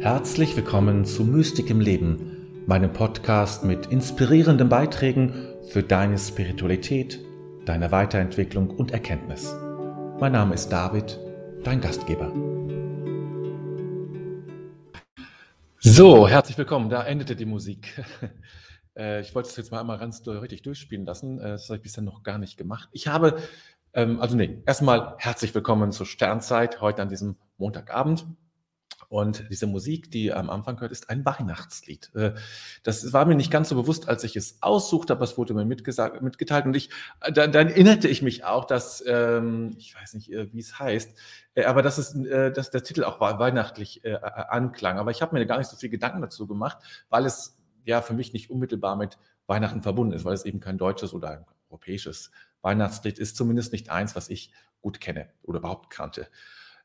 Herzlich 0.00 0.56
willkommen 0.56 1.04
zu 1.04 1.24
Mystik 1.24 1.68
im 1.68 1.78
Leben, 1.78 2.64
meinem 2.66 2.90
Podcast 2.90 3.64
mit 3.64 3.84
inspirierenden 3.88 4.70
Beiträgen 4.70 5.34
für 5.68 5.82
deine 5.82 6.16
Spiritualität, 6.16 7.20
deine 7.66 7.92
Weiterentwicklung 7.92 8.70
und 8.70 8.92
Erkenntnis. 8.92 9.54
Mein 10.18 10.32
Name 10.32 10.54
ist 10.54 10.70
David, 10.70 11.20
dein 11.64 11.82
Gastgeber. 11.82 12.32
So, 15.80 16.26
herzlich 16.26 16.56
willkommen. 16.56 16.88
Da 16.88 17.04
endete 17.04 17.36
die 17.36 17.46
Musik. 17.46 18.02
Äh, 18.96 19.20
ich 19.20 19.32
wollte 19.36 19.48
es 19.48 19.56
jetzt 19.56 19.70
mal 19.70 19.78
einmal 19.78 19.98
ganz 19.98 20.26
richtig 20.26 20.62
durchspielen 20.62 21.06
lassen. 21.06 21.38
Äh, 21.38 21.50
das 21.50 21.68
habe 21.68 21.76
ich 21.76 21.82
bisher 21.82 22.02
noch 22.02 22.24
gar 22.24 22.38
nicht 22.38 22.56
gemacht. 22.56 22.88
Ich 22.90 23.06
habe, 23.06 23.38
ähm, 23.92 24.20
also 24.20 24.36
nee, 24.36 24.64
erstmal 24.66 25.14
herzlich 25.18 25.54
willkommen 25.54 25.92
zur 25.92 26.06
Sternzeit 26.06 26.80
heute 26.80 27.00
an 27.00 27.08
diesem 27.08 27.36
Montagabend. 27.56 28.26
Und 29.10 29.44
diese 29.50 29.66
Musik, 29.66 30.12
die 30.12 30.32
am 30.32 30.48
Anfang 30.50 30.80
hört, 30.80 30.92
ist 30.92 31.10
ein 31.10 31.24
Weihnachtslied. 31.24 32.12
Äh, 32.14 32.34
das 32.84 33.12
war 33.12 33.26
mir 33.26 33.34
nicht 33.34 33.50
ganz 33.50 33.68
so 33.68 33.74
bewusst, 33.74 34.08
als 34.08 34.22
ich 34.22 34.36
es 34.36 34.58
aussuchte, 34.60 35.14
aber 35.14 35.24
es 35.24 35.36
wurde 35.36 35.52
mir 35.52 35.64
mitgeteilt. 35.64 36.64
Und 36.64 36.76
ich, 36.76 36.90
dann, 37.20 37.50
dann 37.50 37.70
erinnerte 37.70 38.06
ich 38.06 38.22
mich 38.22 38.44
auch, 38.44 38.66
dass, 38.66 39.02
ähm, 39.04 39.74
ich 39.78 39.96
weiß 39.96 40.14
nicht, 40.14 40.32
äh, 40.32 40.52
wie 40.52 40.60
es 40.60 40.78
heißt, 40.78 41.18
äh, 41.56 41.64
aber 41.64 41.82
dass, 41.82 41.98
es, 41.98 42.12
dass 42.54 42.70
der 42.70 42.84
Titel 42.84 43.02
auch 43.02 43.18
weihnachtlich 43.18 44.02
anklang. 44.22 45.00
Aber 45.00 45.10
ich 45.10 45.22
habe 45.22 45.36
mir 45.36 45.44
gar 45.44 45.58
nicht 45.58 45.68
so 45.68 45.76
viel 45.76 45.88
Gedanken 45.88 46.22
dazu 46.22 46.46
gemacht, 46.46 46.78
weil 47.08 47.26
es 47.26 47.58
ja 47.84 48.02
für 48.02 48.14
mich 48.14 48.32
nicht 48.32 48.48
unmittelbar 48.48 48.94
mit 48.94 49.18
Weihnachten 49.48 49.82
verbunden 49.82 50.12
ist, 50.12 50.24
weil 50.24 50.34
es 50.34 50.44
eben 50.44 50.60
kein 50.60 50.78
deutsches 50.78 51.12
oder 51.12 51.30
ein 51.30 51.46
europäisches 51.68 52.30
Weihnachtslied 52.62 53.18
ist, 53.18 53.36
zumindest 53.36 53.72
nicht 53.72 53.90
eins, 53.90 54.14
was 54.14 54.28
ich 54.30 54.52
gut 54.80 55.00
kenne 55.00 55.28
oder 55.42 55.58
überhaupt 55.58 55.90
kannte. 55.90 56.28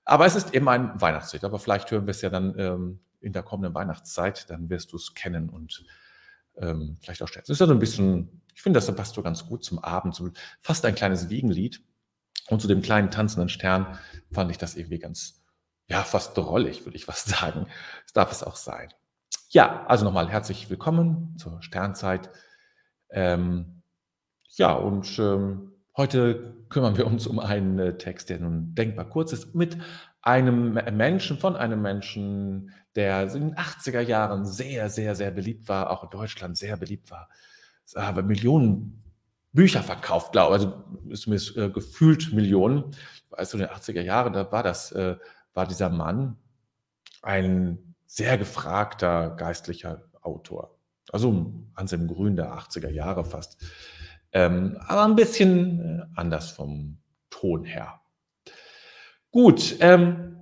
Aber 0.05 0.25
es 0.25 0.35
ist 0.35 0.53
eben 0.53 0.69
ein 0.69 0.99
Weihnachtslied. 1.01 1.43
Aber 1.43 1.59
vielleicht 1.59 1.89
hören 1.91 2.05
wir 2.05 2.11
es 2.11 2.21
ja 2.21 2.29
dann 2.29 2.57
ähm, 2.57 2.99
in 3.19 3.33
der 3.33 3.43
kommenden 3.43 3.73
Weihnachtszeit. 3.73 4.49
Dann 4.49 4.69
wirst 4.69 4.93
du 4.93 4.97
es 4.97 5.15
kennen 5.15 5.49
und 5.49 5.83
ähm, 6.57 6.97
vielleicht 7.01 7.23
auch 7.23 7.27
schätzen. 7.27 7.51
Es 7.51 7.57
ist 7.57 7.59
ja 7.59 7.67
so 7.67 7.73
ein 7.73 7.79
bisschen, 7.79 8.41
ich 8.53 8.61
finde, 8.61 8.79
das 8.79 8.95
passt 8.95 9.15
so 9.15 9.23
ganz 9.23 9.47
gut 9.47 9.63
zum 9.63 9.79
Abend, 9.79 10.15
so 10.15 10.29
fast 10.61 10.85
ein 10.85 10.95
kleines 10.95 11.29
Wiegenlied. 11.29 11.81
Und 12.47 12.61
zu 12.61 12.67
dem 12.67 12.83
kleinen 12.83 13.09
tanzenden 13.09 13.49
Stern 13.49 13.97
fand 14.31 14.51
ich 14.51 14.59
das 14.59 14.75
irgendwie 14.75 14.99
ganz, 14.99 15.43
ja, 15.87 16.03
fast 16.03 16.37
drollig, 16.37 16.85
würde 16.85 16.95
ich 16.95 17.05
fast 17.05 17.27
sagen. 17.27 17.67
Das 18.03 18.13
darf 18.13 18.31
es 18.31 18.43
auch 18.43 18.55
sein. 18.55 18.93
Ja, 19.49 19.85
also 19.87 20.05
nochmal 20.05 20.29
herzlich 20.29 20.69
willkommen 20.69 21.35
zur 21.37 21.61
Sternzeit. 21.63 22.29
Ähm, 23.09 23.81
ja, 24.49 24.73
und 24.73 25.17
ähm, 25.17 25.74
Heute 25.97 26.53
kümmern 26.67 26.97
wir 26.97 27.07
uns 27.07 27.25
um 27.25 27.39
einen 27.39 27.79
äh, 27.79 27.97
Text, 27.97 28.29
der 28.29 28.39
nun 28.39 28.75
denkbar 28.75 29.05
kurz 29.05 29.31
ist, 29.31 29.55
mit 29.55 29.77
einem 30.21 30.73
Menschen, 30.73 31.37
von 31.37 31.55
einem 31.55 31.81
Menschen, 31.81 32.71
der 32.95 33.33
in 33.33 33.49
den 33.49 33.55
80er 33.55 34.01
Jahren 34.01 34.45
sehr, 34.45 34.89
sehr, 34.89 35.15
sehr 35.15 35.31
beliebt 35.31 35.69
war, 35.69 35.91
auch 35.91 36.03
in 36.03 36.09
Deutschland 36.09 36.57
sehr 36.57 36.75
beliebt 36.75 37.11
war. 37.11 37.29
Es 37.85 37.95
haben 37.95 38.27
Millionen 38.27 39.03
Bücher 39.53 39.83
verkauft, 39.83 40.33
glaube 40.33 40.57
ich, 40.57 41.11
also 41.11 41.29
mir 41.29 41.63
äh, 41.63 41.69
gefühlt 41.69 42.33
Millionen. 42.33 42.91
Also 43.31 43.57
in 43.57 43.63
den 43.63 43.69
80er 43.69 44.01
Jahren, 44.01 44.33
da 44.33 44.51
war 44.51 44.63
das, 44.63 44.91
äh, 44.91 45.15
war 45.53 45.65
dieser 45.65 45.89
Mann 45.89 46.35
ein 47.21 47.95
sehr 48.05 48.37
gefragter 48.37 49.29
geistlicher 49.29 50.03
Autor. 50.21 50.77
Also 51.11 51.53
Anselm 51.73 52.07
Grün 52.07 52.35
der 52.35 52.53
80er 52.53 52.89
Jahre 52.89 53.23
fast. 53.23 53.63
Ähm, 54.35 54.77
aber 54.85 55.05
ein 55.05 55.15
bisschen 55.15 55.79
äh, 55.79 56.05
anders 56.19 56.51
vom 56.51 56.97
Ton 57.29 57.63
her. 57.63 58.01
Gut, 59.31 59.77
ähm, 59.79 60.37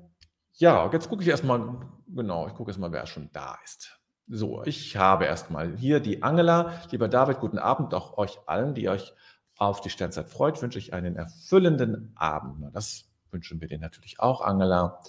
ja, 0.53 0.89
jetzt 0.91 1.09
gucke 1.09 1.21
ich 1.21 1.29
erstmal, 1.29 1.77
genau, 2.07 2.47
ich 2.47 2.55
gucke 2.55 2.71
erstmal, 2.71 2.91
wer 2.91 3.05
schon 3.05 3.29
da 3.33 3.55
ist. 3.63 3.99
So, 4.27 4.63
ich 4.63 4.97
habe 4.97 5.25
erstmal 5.25 5.77
hier 5.77 5.99
die 5.99 6.23
Angela. 6.23 6.81
Lieber 6.89 7.07
David, 7.07 7.39
guten 7.39 7.59
Abend 7.59 7.93
auch 7.93 8.17
euch 8.17 8.39
allen, 8.47 8.73
die 8.73 8.89
euch 8.89 9.13
auf 9.57 9.79
die 9.79 9.91
Sternzeit 9.91 10.27
freut, 10.27 10.59
wünsche 10.63 10.79
ich 10.79 10.93
einen 10.93 11.15
erfüllenden 11.15 12.13
Abend. 12.15 12.75
Das 12.75 13.05
wünschen 13.29 13.61
wir 13.61 13.67
dir 13.67 13.77
natürlich 13.77 14.19
auch, 14.19 14.41
Angela. 14.41 15.01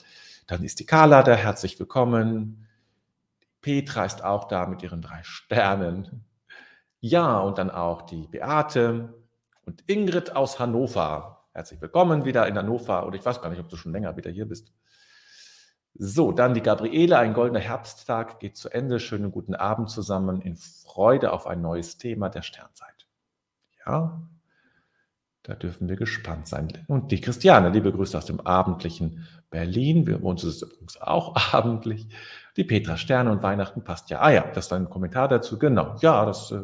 Dann 0.47 0.63
ist 0.63 0.79
die 0.79 0.85
Carla 0.85 1.23
da, 1.23 1.35
herzlich 1.35 1.81
willkommen. 1.81 2.69
Petra 3.63 4.05
ist 4.05 4.23
auch 4.23 4.47
da 4.47 4.67
mit 4.67 4.83
ihren 4.83 5.01
drei 5.01 5.23
Sternen. 5.23 6.27
Ja, 7.07 7.39
und 7.41 7.59
dann 7.59 7.71
auch 7.71 8.01
die 8.01 8.29
Beate 8.29 9.13
und 9.67 9.85
Ingrid 9.91 10.35
aus 10.35 10.59
Hannover. 10.59 11.45
Herzlich 11.53 11.83
willkommen 11.83 12.25
wieder 12.25 12.49
in 12.49 12.57
Hannover. 12.57 13.05
Und 13.05 13.15
ich 13.15 13.23
weiß 13.23 13.43
gar 13.43 13.51
nicht, 13.51 13.61
ob 13.61 13.69
du 13.69 13.77
schon 13.77 13.93
länger 13.93 14.17
wieder 14.17 14.31
hier 14.31 14.47
bist. 14.49 14.73
So, 15.93 16.33
dann 16.33 16.55
die 16.55 16.63
Gabriele. 16.63 17.19
Ein 17.19 17.35
goldener 17.35 17.61
Herbsttag 17.61 18.41
geht 18.41 18.57
zu 18.57 18.71
Ende. 18.71 19.01
Schönen 19.01 19.33
guten 19.33 19.55
Abend 19.55 19.91
zusammen 19.91 20.41
in 20.41 20.57
Freude 20.57 21.35
auf 21.35 21.47
ein 21.47 21.61
neues 21.61 21.99
Thema 21.99 22.31
der 22.31 22.41
Sternzeit. 22.41 23.07
Ja, 23.85 24.23
da 25.43 25.53
dürfen 25.53 25.91
wir 25.91 25.97
gespannt 25.97 26.49
sein. 26.49 26.87
Und 26.89 27.13
die 27.13 27.21
Christiane, 27.21 27.69
liebe 27.69 27.93
Grüße 27.93 28.17
aus 28.17 28.25
dem 28.25 28.41
abendlichen 28.41 29.29
Berlin. 29.51 30.07
Wir, 30.07 30.25
uns 30.25 30.43
ist 30.43 30.63
es 30.63 30.71
übrigens 30.71 30.99
auch 31.03 31.37
abendlich. 31.53 32.09
Die 32.57 32.65
Petra 32.65 32.97
Sterne 32.97 33.31
und 33.31 33.43
Weihnachten 33.43 33.85
passt 33.85 34.09
ja. 34.09 34.23
Ah 34.23 34.31
ja, 34.31 34.47
das 34.55 34.65
ist 34.65 34.73
ein 34.73 34.89
Kommentar 34.89 35.29
dazu. 35.29 35.59
Genau. 35.59 35.97
Ja, 36.01 36.25
das 36.25 36.51
äh, 36.51 36.63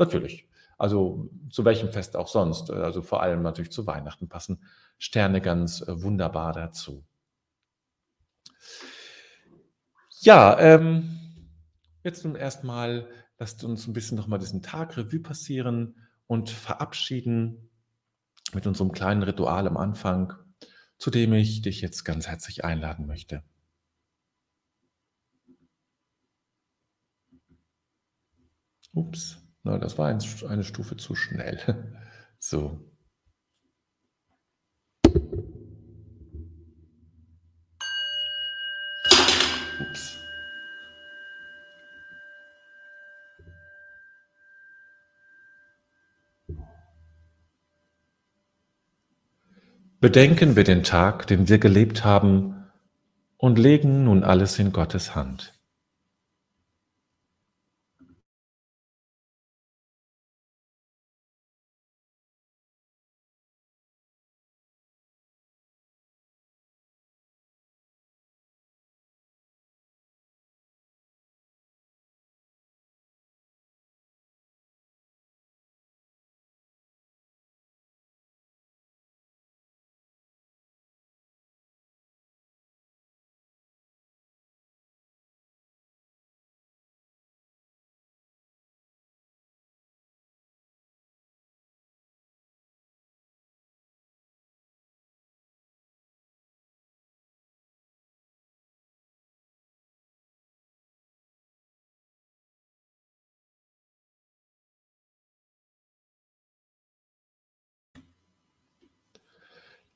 Natürlich. 0.00 0.48
Also 0.78 1.28
zu 1.50 1.66
welchem 1.66 1.92
Fest 1.92 2.16
auch 2.16 2.26
sonst. 2.26 2.70
Also 2.70 3.02
vor 3.02 3.22
allem 3.22 3.42
natürlich 3.42 3.70
zu 3.70 3.86
Weihnachten 3.86 4.30
passen 4.30 4.64
Sterne 4.98 5.42
ganz 5.42 5.82
äh, 5.82 6.02
wunderbar 6.02 6.54
dazu. 6.54 7.04
Ja, 10.22 10.58
ähm, 10.58 11.20
jetzt 12.02 12.24
nun 12.24 12.34
erstmal 12.34 13.08
lasst 13.38 13.62
uns 13.62 13.86
ein 13.86 13.92
bisschen 13.92 14.16
nochmal 14.16 14.38
diesen 14.38 14.62
Tag 14.62 14.96
Revue 14.96 15.20
passieren 15.20 15.96
und 16.26 16.48
verabschieden 16.48 17.68
mit 18.54 18.66
unserem 18.66 18.92
kleinen 18.92 19.22
Ritual 19.22 19.68
am 19.68 19.76
Anfang, 19.76 20.32
zu 20.96 21.10
dem 21.10 21.34
ich 21.34 21.60
dich 21.60 21.82
jetzt 21.82 22.04
ganz 22.04 22.26
herzlich 22.26 22.64
einladen 22.64 23.06
möchte. 23.06 23.42
Ups. 28.94 29.39
Na, 29.62 29.78
das 29.78 29.98
war 29.98 30.08
ein, 30.08 30.18
eine 30.48 30.64
Stufe 30.64 30.96
zu 30.96 31.14
schnell. 31.14 31.58
So. 32.42 32.80
Ups. 39.78 40.16
Bedenken 50.00 50.56
wir 50.56 50.64
den 50.64 50.82
Tag, 50.82 51.26
den 51.26 51.50
wir 51.50 51.58
gelebt 51.58 52.06
haben, 52.06 52.70
und 53.36 53.58
legen 53.58 54.04
nun 54.04 54.24
alles 54.24 54.58
in 54.58 54.72
Gottes 54.72 55.14
Hand. 55.14 55.59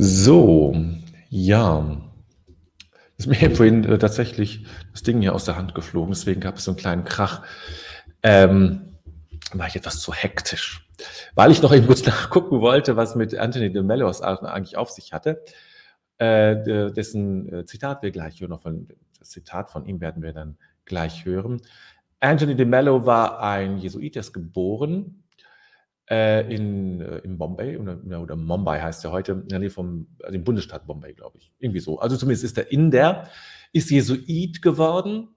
So, 0.00 0.76
ja. 1.28 2.00
Ist 3.16 3.26
mir 3.26 3.50
vorhin 3.50 3.82
äh, 3.82 3.98
tatsächlich 3.98 4.64
das 4.92 5.02
Ding 5.02 5.20
hier 5.20 5.34
aus 5.34 5.44
der 5.44 5.56
Hand 5.56 5.74
geflogen, 5.74 6.12
deswegen 6.12 6.40
gab 6.40 6.58
es 6.58 6.64
so 6.64 6.70
einen 6.70 6.78
kleinen 6.78 7.02
Krach. 7.02 7.42
Ähm, 8.22 8.96
war 9.52 9.66
ich 9.66 9.74
etwas 9.74 9.98
zu 9.98 10.14
hektisch. 10.14 10.88
Weil 11.34 11.50
ich 11.50 11.62
noch 11.62 11.74
eben 11.74 11.88
kurz 11.88 12.06
nachgucken 12.06 12.60
wollte, 12.60 12.94
was 12.94 13.16
mit 13.16 13.36
Anthony 13.36 13.72
de 13.72 13.82
Mello 13.82 14.08
eigentlich 14.08 14.76
auf 14.76 14.90
sich 14.90 15.12
hatte. 15.12 15.42
Äh, 16.18 16.92
dessen 16.92 17.52
äh, 17.52 17.64
Zitat 17.64 18.00
wir 18.02 18.12
gleich 18.12 18.40
hören, 18.40 18.56
von, 18.60 18.86
das 19.18 19.30
Zitat 19.30 19.68
von 19.68 19.84
ihm 19.84 20.00
werden 20.00 20.22
wir 20.22 20.32
dann 20.32 20.58
gleich 20.84 21.24
hören. 21.24 21.60
Anthony 22.20 22.54
de 22.54 22.66
Mello 22.66 23.04
war 23.04 23.40
ein 23.40 23.78
Jesuit, 23.78 24.14
der 24.14 24.20
ist 24.20 24.32
geboren 24.32 25.24
äh, 26.10 26.54
in, 26.54 27.00
äh, 27.00 27.18
in 27.18 27.38
Bombay 27.38 27.76
oder, 27.76 27.98
oder 28.20 28.36
Mumbai 28.36 28.80
heißt 28.80 29.04
er 29.04 29.12
heute, 29.12 29.32
in 29.32 29.48
der 29.48 29.58
Nähe 29.58 29.70
vom, 29.70 30.08
also 30.22 30.34
im 30.34 30.44
Bundesstaat 30.44 30.86
Bombay, 30.86 31.14
glaube 31.14 31.38
ich. 31.38 31.52
Irgendwie 31.58 31.80
so. 31.80 31.98
Also 31.98 32.16
zumindest 32.16 32.44
ist 32.44 32.58
er 32.58 32.72
in 32.72 32.90
der, 32.90 33.28
ist 33.72 33.90
Jesuit 33.90 34.62
geworden, 34.62 35.28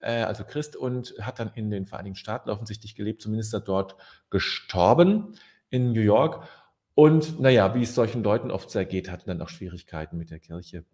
äh, 0.00 0.22
also 0.22 0.44
Christ, 0.44 0.76
und 0.76 1.14
hat 1.20 1.38
dann 1.38 1.50
in 1.54 1.70
den 1.70 1.86
Vereinigten 1.86 2.16
Staaten 2.16 2.50
offensichtlich 2.50 2.94
gelebt, 2.94 3.22
zumindest 3.22 3.54
ist 3.54 3.64
dort 3.66 3.96
gestorben 4.30 5.36
in 5.70 5.92
New 5.92 6.00
York. 6.00 6.46
Und 6.94 7.40
naja, 7.40 7.74
wie 7.74 7.82
es 7.82 7.94
solchen 7.94 8.22
Leuten 8.22 8.50
oft 8.50 8.70
sehr 8.70 8.84
geht, 8.84 9.10
hatten 9.10 9.28
dann 9.28 9.40
auch 9.40 9.48
Schwierigkeiten 9.48 10.18
mit 10.18 10.30
der 10.30 10.38
Kirche, 10.38 10.84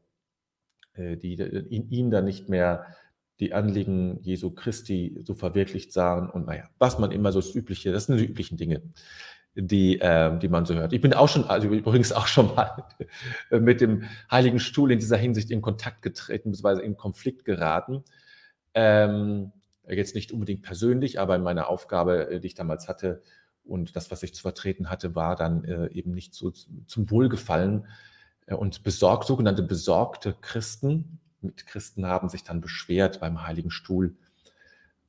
äh, 0.94 1.16
die 1.16 1.34
in 1.34 1.90
ihm 1.90 2.10
dann 2.10 2.24
nicht 2.24 2.48
mehr 2.48 2.86
die 3.40 3.54
Anliegen 3.54 4.20
Jesu 4.22 4.50
Christi 4.50 5.18
so 5.24 5.34
verwirklicht 5.34 5.92
sahen 5.92 6.28
und 6.28 6.46
naja, 6.46 6.68
was 6.78 6.98
man 6.98 7.10
immer 7.10 7.32
so 7.32 7.40
das 7.40 7.54
Übliche, 7.54 7.90
das 7.90 8.06
sind 8.06 8.18
die 8.18 8.26
üblichen 8.26 8.58
Dinge, 8.58 8.82
die, 9.54 9.98
äh, 10.00 10.38
die 10.38 10.48
man 10.48 10.66
so 10.66 10.74
hört. 10.74 10.92
Ich 10.92 11.00
bin 11.00 11.14
auch 11.14 11.28
schon, 11.28 11.44
also 11.44 11.68
übrigens 11.68 12.12
auch 12.12 12.26
schon 12.26 12.54
mal 12.54 12.84
mit 13.50 13.80
dem 13.80 14.04
Heiligen 14.30 14.60
Stuhl 14.60 14.92
in 14.92 14.98
dieser 14.98 15.16
Hinsicht 15.16 15.50
in 15.50 15.62
Kontakt 15.62 16.02
getreten, 16.02 16.50
beziehungsweise 16.50 16.82
in 16.82 16.96
Konflikt 16.96 17.44
geraten. 17.44 18.04
Ähm, 18.74 19.52
jetzt 19.88 20.14
nicht 20.14 20.32
unbedingt 20.32 20.62
persönlich, 20.62 21.18
aber 21.18 21.34
in 21.34 21.42
meiner 21.42 21.68
Aufgabe, 21.68 22.30
äh, 22.30 22.40
die 22.40 22.48
ich 22.48 22.54
damals 22.54 22.88
hatte 22.88 23.22
und 23.64 23.96
das, 23.96 24.10
was 24.10 24.22
ich 24.22 24.34
zu 24.34 24.42
vertreten 24.42 24.90
hatte, 24.90 25.14
war 25.14 25.34
dann 25.34 25.64
äh, 25.64 25.90
eben 25.92 26.12
nicht 26.12 26.34
so 26.34 26.50
zum 26.50 27.10
Wohlgefallen 27.10 27.86
äh, 28.46 28.54
und 28.54 28.82
besorgt, 28.82 29.26
sogenannte 29.26 29.62
besorgte 29.62 30.36
Christen, 30.40 31.20
mit 31.42 31.66
Christen 31.66 32.06
haben 32.06 32.28
sich 32.28 32.44
dann 32.44 32.60
beschwert 32.60 33.20
beim 33.20 33.46
Heiligen 33.46 33.70
Stuhl. 33.70 34.16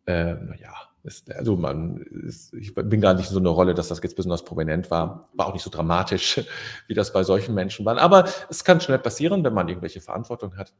Äh, 0.06 0.36
naja, 0.36 0.74
ist, 1.04 1.32
also 1.32 1.56
man, 1.56 1.98
ist, 1.98 2.54
ich 2.54 2.74
bin 2.74 3.02
gar 3.02 3.14
nicht 3.14 3.28
in 3.28 3.34
so 3.34 3.40
eine 3.40 3.50
Rolle, 3.50 3.74
dass 3.74 3.88
das 3.88 4.02
jetzt 4.04 4.16
besonders 4.16 4.46
prominent 4.46 4.92
war. 4.92 5.30
War 5.34 5.48
auch 5.48 5.54
nicht 5.54 5.64
so 5.64 5.70
dramatisch, 5.70 6.42
wie 6.88 6.94
das 6.94 7.14
bei 7.14 7.24
solchen 7.24 7.56
Menschen 7.56 7.86
war. 7.86 7.98
Aber 7.98 8.26
es 8.50 8.64
kann 8.64 8.82
schnell 8.82 9.00
passieren, 9.00 9.44
wenn 9.44 9.54
man 9.54 9.68
irgendwelche 9.68 10.02
Verantwortung 10.02 10.58
hat. 10.58 10.74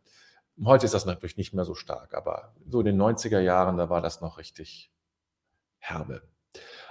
Heute 0.64 0.86
ist 0.86 0.94
das 0.94 1.06
natürlich 1.06 1.38
nicht 1.38 1.54
mehr 1.54 1.66
so 1.66 1.74
stark, 1.76 2.14
aber 2.14 2.54
so 2.68 2.80
in 2.82 2.86
den 2.86 3.02
90er 3.02 3.40
Jahren, 3.40 3.78
da 3.78 3.90
war 3.90 4.02
das 4.02 4.22
noch 4.22 4.38
richtig 4.38 4.92
herbe. 5.80 6.22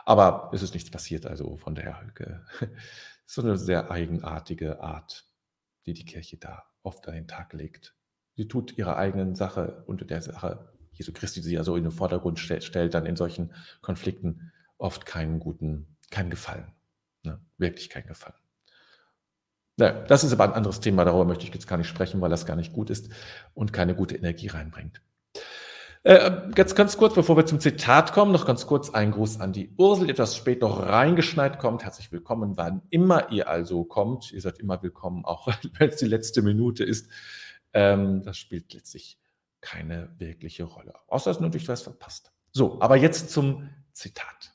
Aber 0.05 0.51
es 0.53 0.63
ist 0.63 0.75
nichts 0.75 0.91
passiert, 0.91 1.27
also 1.27 1.57
von 1.57 1.75
daher 1.75 2.01
äh, 2.19 2.67
so 3.27 3.43
eine 3.43 3.57
sehr 3.57 3.91
eigenartige 3.91 4.81
Art, 4.81 5.25
die 5.87 5.93
die 5.93 6.05
Kirche 6.05 6.37
da 6.37 6.65
oft 6.83 7.07
an 7.07 7.15
den 7.15 7.29
Tag 7.29 7.53
legt. 7.53 7.95
Sie 8.41 8.49
tut 8.49 8.79
ihrer 8.79 8.97
eigenen 8.97 9.35
Sache 9.35 9.85
und 9.87 10.09
der 10.09 10.23
Sache 10.23 10.71
Jesu 10.93 11.13
Christi, 11.13 11.43
die 11.43 11.49
sie 11.49 11.57
ja 11.57 11.63
so 11.63 11.77
in 11.77 11.83
den 11.83 11.93
Vordergrund 11.93 12.39
stellt, 12.39 12.65
stellt 12.65 12.95
dann 12.95 13.05
in 13.05 13.15
solchen 13.15 13.53
Konflikten 13.83 14.51
oft 14.79 15.05
keinen 15.05 15.41
guten, 15.41 15.99
keinen 16.11 16.31
Gefallen. 16.31 16.73
Ne? 17.23 17.39
Wirklich 17.59 17.91
keinen 17.91 18.07
Gefallen. 18.07 18.39
Ja, 19.79 19.93
das 19.93 20.25
ist 20.25 20.33
aber 20.33 20.45
ein 20.45 20.55
anderes 20.55 20.81
Thema, 20.81 21.05
darüber 21.05 21.27
möchte 21.27 21.45
ich 21.45 21.53
jetzt 21.53 21.69
gar 21.69 21.77
nicht 21.77 21.89
sprechen, 21.89 22.23
weil 22.23 22.31
das 22.31 22.47
gar 22.47 22.57
nicht 22.57 22.73
gut 22.73 22.89
ist 22.89 23.11
und 23.53 23.75
keine 23.75 23.95
gute 23.95 24.17
Energie 24.17 24.47
reinbringt. 24.47 25.03
Äh, 26.03 26.31
jetzt 26.57 26.77
ganz 26.77 26.97
kurz, 26.97 27.15
bevor 27.15 27.37
wir 27.37 27.45
zum 27.45 27.61
Zitat 27.61 28.15
kommen, 28.15 28.33
noch 28.33 28.47
ganz 28.47 28.67
kurz 28.67 28.89
ein 28.89 29.11
Gruß 29.11 29.39
an 29.41 29.53
die 29.53 29.75
Ursel, 29.77 30.07
die 30.07 30.13
etwas 30.13 30.35
spät 30.35 30.63
noch 30.63 30.81
reingeschneit 30.81 31.59
kommt. 31.59 31.85
Herzlich 31.85 32.11
willkommen, 32.11 32.57
wann 32.57 32.81
immer 32.89 33.31
ihr 33.33 33.51
also 33.51 33.85
kommt. 33.85 34.33
Ihr 34.33 34.41
seid 34.41 34.61
immer 34.61 34.83
willkommen, 34.83 35.27
auch 35.27 35.47
wenn 35.79 35.91
es 35.91 35.97
die 35.97 36.07
letzte 36.07 36.41
Minute 36.41 36.85
ist. 36.85 37.07
Ähm, 37.73 38.23
das 38.23 38.39
spielt 38.39 38.73
letztlich 38.73 39.19
keine 39.61 40.19
wirkliche 40.19 40.65
Rolle. 40.65 40.95
Außer 41.09 41.31
dass 41.31 41.41
natürlich 41.41 41.69
was 41.69 41.83
verpasst. 41.83 42.33
So, 42.53 42.81
aber 42.81 42.97
jetzt 42.97 43.31
zum 43.31 43.71
Zitat. 43.93 44.55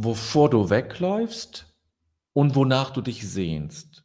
Wovor 0.00 0.48
du 0.48 0.70
wegläufst 0.70 1.74
und 2.32 2.54
wonach 2.54 2.90
du 2.90 3.00
dich 3.00 3.28
sehnst, 3.28 4.04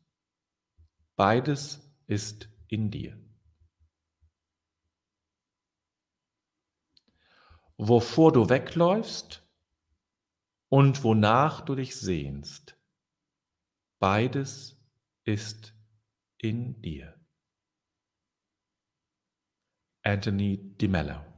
beides 1.15 1.93
ist 2.07 2.49
in 2.73 2.89
dir. 2.89 3.15
Wovor 7.77 8.31
du 8.31 8.49
wegläufst 8.49 9.47
und 10.69 11.03
wonach 11.03 11.61
du 11.61 11.75
dich 11.75 11.95
sehnst, 11.95 12.79
beides 13.99 14.81
ist 15.23 15.75
in 16.37 16.81
dir. 16.81 17.13
Anthony 20.01 20.75
DeMello 20.77 21.33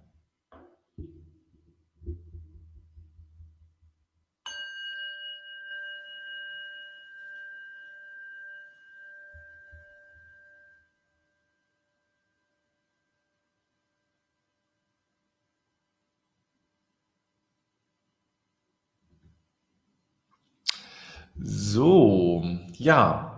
So, 21.38 22.42
ja. 22.86 23.32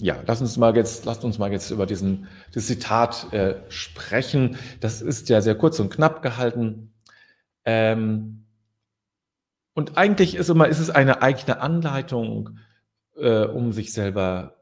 Ja, 0.00 0.22
lass 0.26 0.40
uns 0.40 0.56
mal 0.56 0.74
jetzt, 0.76 1.04
lasst 1.04 1.24
uns 1.24 1.38
mal 1.38 1.50
jetzt 1.50 1.70
über 1.70 1.84
diesen, 1.84 2.28
das 2.52 2.66
Zitat 2.66 3.32
äh, 3.32 3.60
sprechen. 3.68 4.56
Das 4.80 5.02
ist 5.02 5.28
ja 5.28 5.40
sehr 5.40 5.56
kurz 5.56 5.80
und 5.80 5.90
knapp 5.90 6.22
gehalten. 6.22 6.92
Ähm, 7.64 8.46
und 9.74 9.96
eigentlich 9.96 10.36
ist, 10.36 10.48
immer, 10.48 10.68
ist 10.68 10.78
es 10.78 10.90
eine 10.90 11.22
eigene 11.22 11.60
Anleitung, 11.60 12.58
äh, 13.16 13.44
um 13.44 13.72
sich 13.72 13.92
selber 13.92 14.56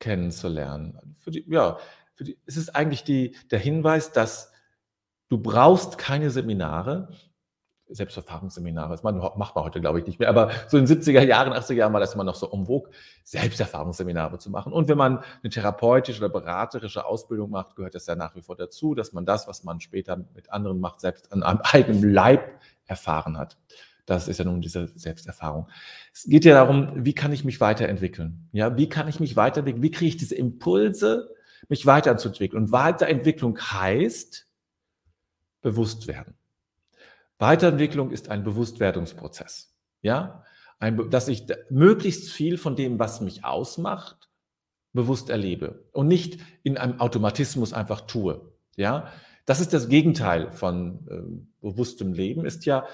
kennenzulernen. 0.00 1.16
Für 1.18 1.30
die, 1.30 1.44
ja, 1.48 1.78
für 2.14 2.24
die, 2.24 2.38
es 2.46 2.56
ist 2.56 2.74
eigentlich 2.74 3.04
die, 3.04 3.36
der 3.50 3.58
Hinweis, 3.60 4.12
dass 4.12 4.52
du 5.28 5.38
brauchst 5.38 5.98
keine 5.98 6.30
Seminare, 6.30 7.08
Selbsterfahrungsseminare. 7.94 8.90
Das 8.90 9.02
macht 9.02 9.54
man 9.54 9.64
heute, 9.64 9.80
glaube 9.80 10.00
ich, 10.00 10.06
nicht 10.06 10.18
mehr. 10.18 10.28
Aber 10.28 10.50
so 10.68 10.78
in 10.78 10.86
den 10.86 11.00
70er 11.00 11.22
Jahren, 11.22 11.52
80er 11.52 11.74
Jahren 11.74 11.92
war 11.92 12.00
das 12.00 12.14
immer 12.14 12.24
noch 12.24 12.34
so 12.34 12.48
vogue, 12.48 12.90
Selbsterfahrungsseminare 13.24 14.38
zu 14.38 14.50
machen. 14.50 14.72
Und 14.72 14.88
wenn 14.88 14.98
man 14.98 15.22
eine 15.42 15.50
therapeutische 15.50 16.18
oder 16.20 16.28
beraterische 16.28 17.04
Ausbildung 17.04 17.50
macht, 17.50 17.76
gehört 17.76 17.94
das 17.94 18.06
ja 18.06 18.14
nach 18.14 18.34
wie 18.34 18.42
vor 18.42 18.56
dazu, 18.56 18.94
dass 18.94 19.12
man 19.12 19.24
das, 19.26 19.48
was 19.48 19.64
man 19.64 19.80
später 19.80 20.16
mit 20.34 20.50
anderen 20.50 20.80
macht, 20.80 21.00
selbst 21.00 21.32
an 21.32 21.42
einem 21.42 21.60
eigenen 21.62 22.12
Leib 22.12 22.60
erfahren 22.86 23.38
hat. 23.38 23.56
Das 24.06 24.26
ist 24.26 24.38
ja 24.38 24.44
nun 24.44 24.60
diese 24.60 24.88
Selbsterfahrung. 24.96 25.68
Es 26.12 26.24
geht 26.24 26.44
ja 26.44 26.54
darum, 26.54 27.04
wie 27.04 27.14
kann 27.14 27.32
ich 27.32 27.44
mich 27.44 27.60
weiterentwickeln? 27.60 28.48
Ja, 28.52 28.76
wie 28.76 28.88
kann 28.88 29.06
ich 29.06 29.20
mich 29.20 29.36
weiterentwickeln? 29.36 29.82
Wie 29.82 29.92
kriege 29.92 30.08
ich 30.08 30.16
diese 30.16 30.34
Impulse, 30.34 31.32
mich 31.68 31.86
weiterzuentwickeln. 31.86 32.64
Und 32.64 32.72
Weiterentwicklung 32.72 33.58
heißt 33.58 34.46
bewusst 35.60 36.06
werden. 36.06 36.34
Weiterentwicklung 37.42 38.12
ist 38.12 38.30
ein 38.30 38.44
Bewusstwerdungsprozess. 38.44 39.74
Ja, 40.00 40.44
ein, 40.78 41.10
dass 41.10 41.26
ich 41.26 41.44
möglichst 41.70 42.30
viel 42.30 42.56
von 42.56 42.76
dem, 42.76 42.98
was 43.00 43.20
mich 43.20 43.44
ausmacht, 43.44 44.30
bewusst 44.92 45.28
erlebe 45.28 45.84
und 45.92 46.06
nicht 46.06 46.40
in 46.62 46.78
einem 46.78 47.00
Automatismus 47.00 47.72
einfach 47.72 48.02
tue. 48.02 48.52
Ja, 48.76 49.08
das 49.44 49.60
ist 49.60 49.72
das 49.72 49.88
Gegenteil 49.88 50.52
von 50.52 51.08
äh, 51.08 51.66
bewusstem 51.66 52.12
Leben, 52.12 52.44
ist 52.44 52.64
ja 52.64 52.86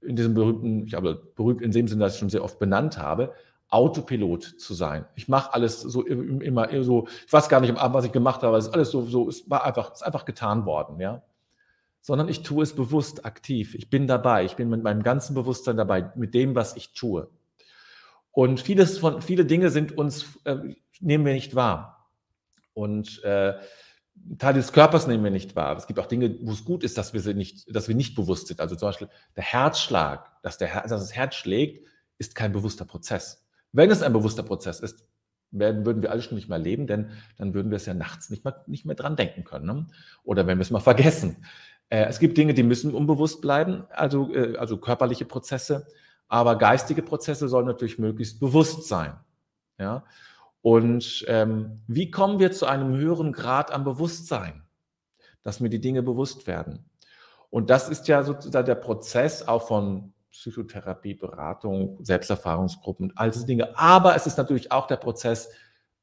in 0.00 0.16
diesem 0.16 0.32
berühmten, 0.32 0.86
ich 0.86 0.94
habe 0.94 1.14
berühmt 1.36 1.60
in 1.60 1.70
dem 1.70 1.86
Sinne, 1.86 2.04
dass 2.04 2.14
ich 2.14 2.20
schon 2.20 2.30
sehr 2.30 2.42
oft 2.42 2.58
benannt 2.58 2.96
habe, 2.96 3.34
Autopilot 3.68 4.44
zu 4.44 4.72
sein. 4.72 5.04
Ich 5.14 5.28
mache 5.28 5.52
alles 5.52 5.82
so 5.82 6.06
immer 6.06 6.68
so, 6.82 7.06
ich 7.26 7.32
weiß 7.32 7.50
gar 7.50 7.60
nicht 7.60 7.70
am 7.70 7.76
Abend, 7.76 7.96
was 7.96 8.06
ich 8.06 8.12
gemacht 8.12 8.42
habe, 8.42 8.56
es 8.56 8.66
ist 8.66 8.72
alles 8.72 8.90
so, 8.90 9.02
so, 9.02 9.28
es 9.28 9.48
war 9.50 9.64
einfach, 9.64 9.92
es 9.92 10.00
ist 10.00 10.06
einfach 10.06 10.24
getan 10.24 10.64
worden, 10.64 10.98
ja. 11.00 11.22
Sondern 12.00 12.28
ich 12.28 12.42
tue 12.42 12.62
es 12.62 12.74
bewusst, 12.74 13.24
aktiv. 13.24 13.74
Ich 13.74 13.90
bin 13.90 14.06
dabei, 14.06 14.44
ich 14.44 14.56
bin 14.56 14.68
mit 14.68 14.82
meinem 14.82 15.02
ganzen 15.02 15.34
Bewusstsein 15.34 15.76
dabei, 15.76 16.12
mit 16.16 16.34
dem, 16.34 16.54
was 16.54 16.76
ich 16.76 16.92
tue. 16.94 17.30
Und 18.32 18.60
vieles 18.60 18.98
von, 18.98 19.22
viele 19.22 19.44
Dinge 19.44 19.70
sind 19.70 19.96
uns, 19.96 20.38
äh, 20.44 20.56
nehmen 21.00 21.24
wir 21.24 21.34
nicht 21.34 21.54
wahr. 21.54 22.10
Und 22.72 23.22
äh, 23.24 23.54
Teil 24.38 24.54
des 24.54 24.72
Körpers 24.72 25.06
nehmen 25.06 25.24
wir 25.24 25.30
nicht 25.30 25.56
wahr. 25.56 25.76
Es 25.76 25.86
gibt 25.86 25.98
auch 25.98 26.06
Dinge, 26.06 26.36
wo 26.42 26.52
es 26.52 26.64
gut 26.64 26.84
ist, 26.84 26.96
dass 26.98 27.12
wir, 27.12 27.20
sie 27.20 27.34
nicht, 27.34 27.74
dass 27.74 27.88
wir 27.88 27.94
nicht 27.94 28.14
bewusst 28.14 28.46
sind. 28.46 28.60
Also 28.60 28.76
zum 28.76 28.88
Beispiel 28.88 29.08
der 29.36 29.44
Herzschlag, 29.44 30.30
dass, 30.42 30.58
der, 30.58 30.82
dass 30.82 31.00
das 31.00 31.14
Herz 31.14 31.34
schlägt, 31.34 31.86
ist 32.18 32.34
kein 32.34 32.52
bewusster 32.52 32.84
Prozess. 32.84 33.46
Wenn 33.72 33.90
es 33.90 34.02
ein 34.02 34.12
bewusster 34.12 34.42
Prozess 34.42 34.80
ist, 34.80 35.06
werden, 35.50 35.84
würden 35.84 36.02
wir 36.02 36.10
alle 36.10 36.22
schon 36.22 36.36
nicht 36.36 36.48
mehr 36.48 36.58
leben, 36.58 36.86
denn 36.86 37.10
dann 37.38 37.54
würden 37.54 37.70
wir 37.70 37.76
es 37.76 37.86
ja 37.86 37.94
nachts 37.94 38.30
nicht 38.30 38.44
mehr, 38.44 38.62
nicht 38.66 38.84
mehr 38.84 38.94
dran 38.94 39.16
denken 39.16 39.44
können. 39.44 39.66
Ne? 39.66 39.86
Oder 40.22 40.46
wenn 40.46 40.58
wir 40.58 40.62
es 40.62 40.70
mal 40.70 40.80
vergessen. 40.80 41.44
Äh, 41.90 42.04
es 42.04 42.18
gibt 42.18 42.38
Dinge, 42.38 42.54
die 42.54 42.62
müssen 42.62 42.94
unbewusst 42.94 43.42
bleiben, 43.42 43.84
also, 43.90 44.32
äh, 44.32 44.56
also 44.56 44.78
körperliche 44.78 45.26
Prozesse, 45.26 45.86
aber 46.28 46.56
geistige 46.56 47.02
Prozesse 47.02 47.48
sollen 47.48 47.66
natürlich 47.66 47.98
möglichst 47.98 48.40
bewusst 48.40 48.88
sein. 48.88 49.18
Ja? 49.78 50.04
Und 50.62 51.24
ähm, 51.28 51.82
wie 51.86 52.10
kommen 52.10 52.38
wir 52.38 52.52
zu 52.52 52.66
einem 52.66 52.96
höheren 52.96 53.32
Grad 53.32 53.72
an 53.72 53.84
Bewusstsein, 53.84 54.62
dass 55.42 55.60
mir 55.60 55.70
die 55.70 55.80
Dinge 55.80 56.02
bewusst 56.02 56.46
werden? 56.46 56.86
Und 57.50 57.68
das 57.68 57.88
ist 57.88 58.06
ja 58.06 58.22
sozusagen 58.22 58.66
der 58.66 58.76
Prozess 58.76 59.46
auch 59.46 59.66
von 59.66 60.12
Psychotherapie, 60.30 61.14
Beratung, 61.14 61.98
Selbsterfahrungsgruppen, 62.04 63.12
all 63.16 63.32
diese 63.32 63.46
Dinge. 63.46 63.76
Aber 63.76 64.14
es 64.14 64.26
ist 64.26 64.38
natürlich 64.38 64.70
auch 64.70 64.86
der 64.86 64.96
Prozess 64.96 65.50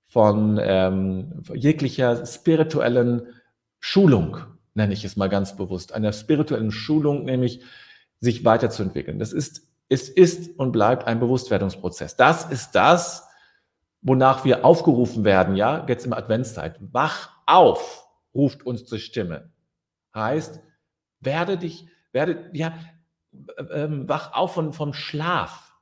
von 0.05 0.59
ähm, 0.61 1.43
jeglicher 1.53 2.25
spirituellen 2.25 3.27
Schulung, 3.79 4.37
nenne 4.77 4.93
ich 4.93 5.03
es 5.03 5.17
mal 5.17 5.27
ganz 5.27 5.57
bewusst, 5.57 5.91
einer 5.91 6.13
spirituellen 6.13 6.71
Schulung, 6.71 7.25
nämlich 7.25 7.61
sich 8.19 8.45
weiterzuentwickeln. 8.45 9.19
Das 9.19 9.33
ist, 9.33 9.67
es 9.89 10.07
ist 10.07 10.57
und 10.59 10.71
bleibt 10.71 11.05
ein 11.05 11.19
Bewusstwerdungsprozess. 11.19 12.15
Das 12.15 12.45
ist 12.45 12.71
das, 12.71 13.27
wonach 14.01 14.45
wir 14.45 14.63
aufgerufen 14.63 15.23
werden, 15.23 15.55
ja, 15.55 15.85
jetzt 15.87 16.05
im 16.05 16.13
Adventszeit. 16.13 16.77
Wach 16.93 17.31
auf, 17.47 18.07
ruft 18.33 18.65
uns 18.65 18.85
die 18.85 18.99
Stimme. 18.99 19.51
Heißt, 20.13 20.61
werde 21.19 21.57
dich, 21.57 21.87
werde, 22.11 22.49
ja, 22.53 22.77
ähm, 23.71 24.07
wach 24.07 24.33
auf 24.33 24.53
von, 24.53 24.73
vom 24.73 24.93
Schlaf. 24.93 25.73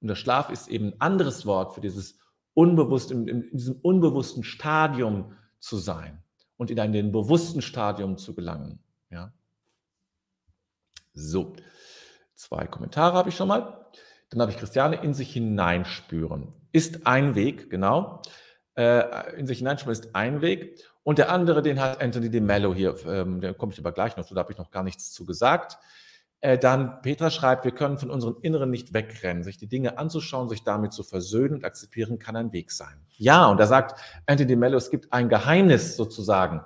Und 0.00 0.08
der 0.08 0.16
Schlaf 0.16 0.50
ist 0.50 0.68
eben 0.68 0.88
ein 0.88 1.00
anderes 1.00 1.46
Wort 1.46 1.74
für 1.74 1.80
dieses 1.80 2.18
unbewusst, 2.52 3.12
in, 3.12 3.28
in 3.28 3.50
diesem 3.52 3.76
unbewussten 3.76 4.42
Stadium 4.42 5.36
zu 5.60 5.76
sein 5.76 6.23
und 6.56 6.70
in 6.70 6.78
ein 6.78 7.12
bewussten 7.12 7.62
Stadium 7.62 8.16
zu 8.16 8.34
gelangen. 8.34 8.78
Ja. 9.10 9.32
So, 11.12 11.54
zwei 12.34 12.66
Kommentare 12.66 13.16
habe 13.16 13.28
ich 13.28 13.36
schon 13.36 13.48
mal. 13.48 13.86
Dann 14.30 14.40
habe 14.40 14.50
ich 14.50 14.58
Christiane 14.58 14.96
in 14.96 15.14
sich 15.14 15.32
hineinspüren. 15.32 16.52
Ist 16.72 17.06
ein 17.06 17.34
Weg, 17.34 17.70
genau. 17.70 18.22
Äh, 18.76 19.36
in 19.38 19.46
sich 19.46 19.58
hineinspüren 19.58 19.92
ist 19.92 20.14
ein 20.14 20.40
Weg. 20.40 20.82
Und 21.04 21.18
der 21.18 21.30
andere, 21.30 21.62
den 21.62 21.80
hat 21.80 22.02
Anthony 22.02 22.30
de 22.30 22.40
Mello 22.40 22.74
hier, 22.74 22.96
ähm, 23.06 23.40
der 23.40 23.54
komme 23.54 23.72
ich 23.72 23.78
aber 23.78 23.92
gleich 23.92 24.16
noch, 24.16 24.26
so 24.26 24.34
da 24.34 24.40
habe 24.40 24.52
ich 24.52 24.58
noch 24.58 24.70
gar 24.70 24.82
nichts 24.82 25.12
zu 25.12 25.24
gesagt. 25.24 25.78
Äh, 26.44 26.58
dann 26.58 27.00
Petra 27.00 27.30
schreibt, 27.30 27.64
wir 27.64 27.72
können 27.72 27.96
von 27.96 28.10
unserem 28.10 28.36
Inneren 28.42 28.68
nicht 28.68 28.92
wegrennen. 28.92 29.42
Sich 29.42 29.56
die 29.56 29.66
Dinge 29.66 29.96
anzuschauen, 29.96 30.50
sich 30.50 30.62
damit 30.62 30.92
zu 30.92 31.02
versöhnen 31.02 31.54
und 31.54 31.64
akzeptieren, 31.64 32.18
kann 32.18 32.36
ein 32.36 32.52
Weg 32.52 32.70
sein. 32.70 33.00
Ja, 33.16 33.46
und 33.46 33.56
da 33.56 33.66
sagt 33.66 33.98
Anthony 34.26 34.54
Mello, 34.54 34.76
es 34.76 34.90
gibt 34.90 35.10
ein 35.10 35.30
Geheimnis 35.30 35.96
sozusagen. 35.96 36.60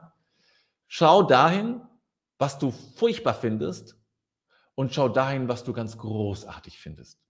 Schau 0.89 1.23
dahin, 1.23 1.81
was 2.39 2.59
du 2.59 2.73
furchtbar 2.73 3.35
findest 3.35 3.97
und 4.75 4.93
schau 4.93 5.09
dahin, 5.09 5.49
was 5.49 5.63
du 5.63 5.73
ganz 5.73 5.97
großartig 5.97 6.81
findest. 6.81 7.21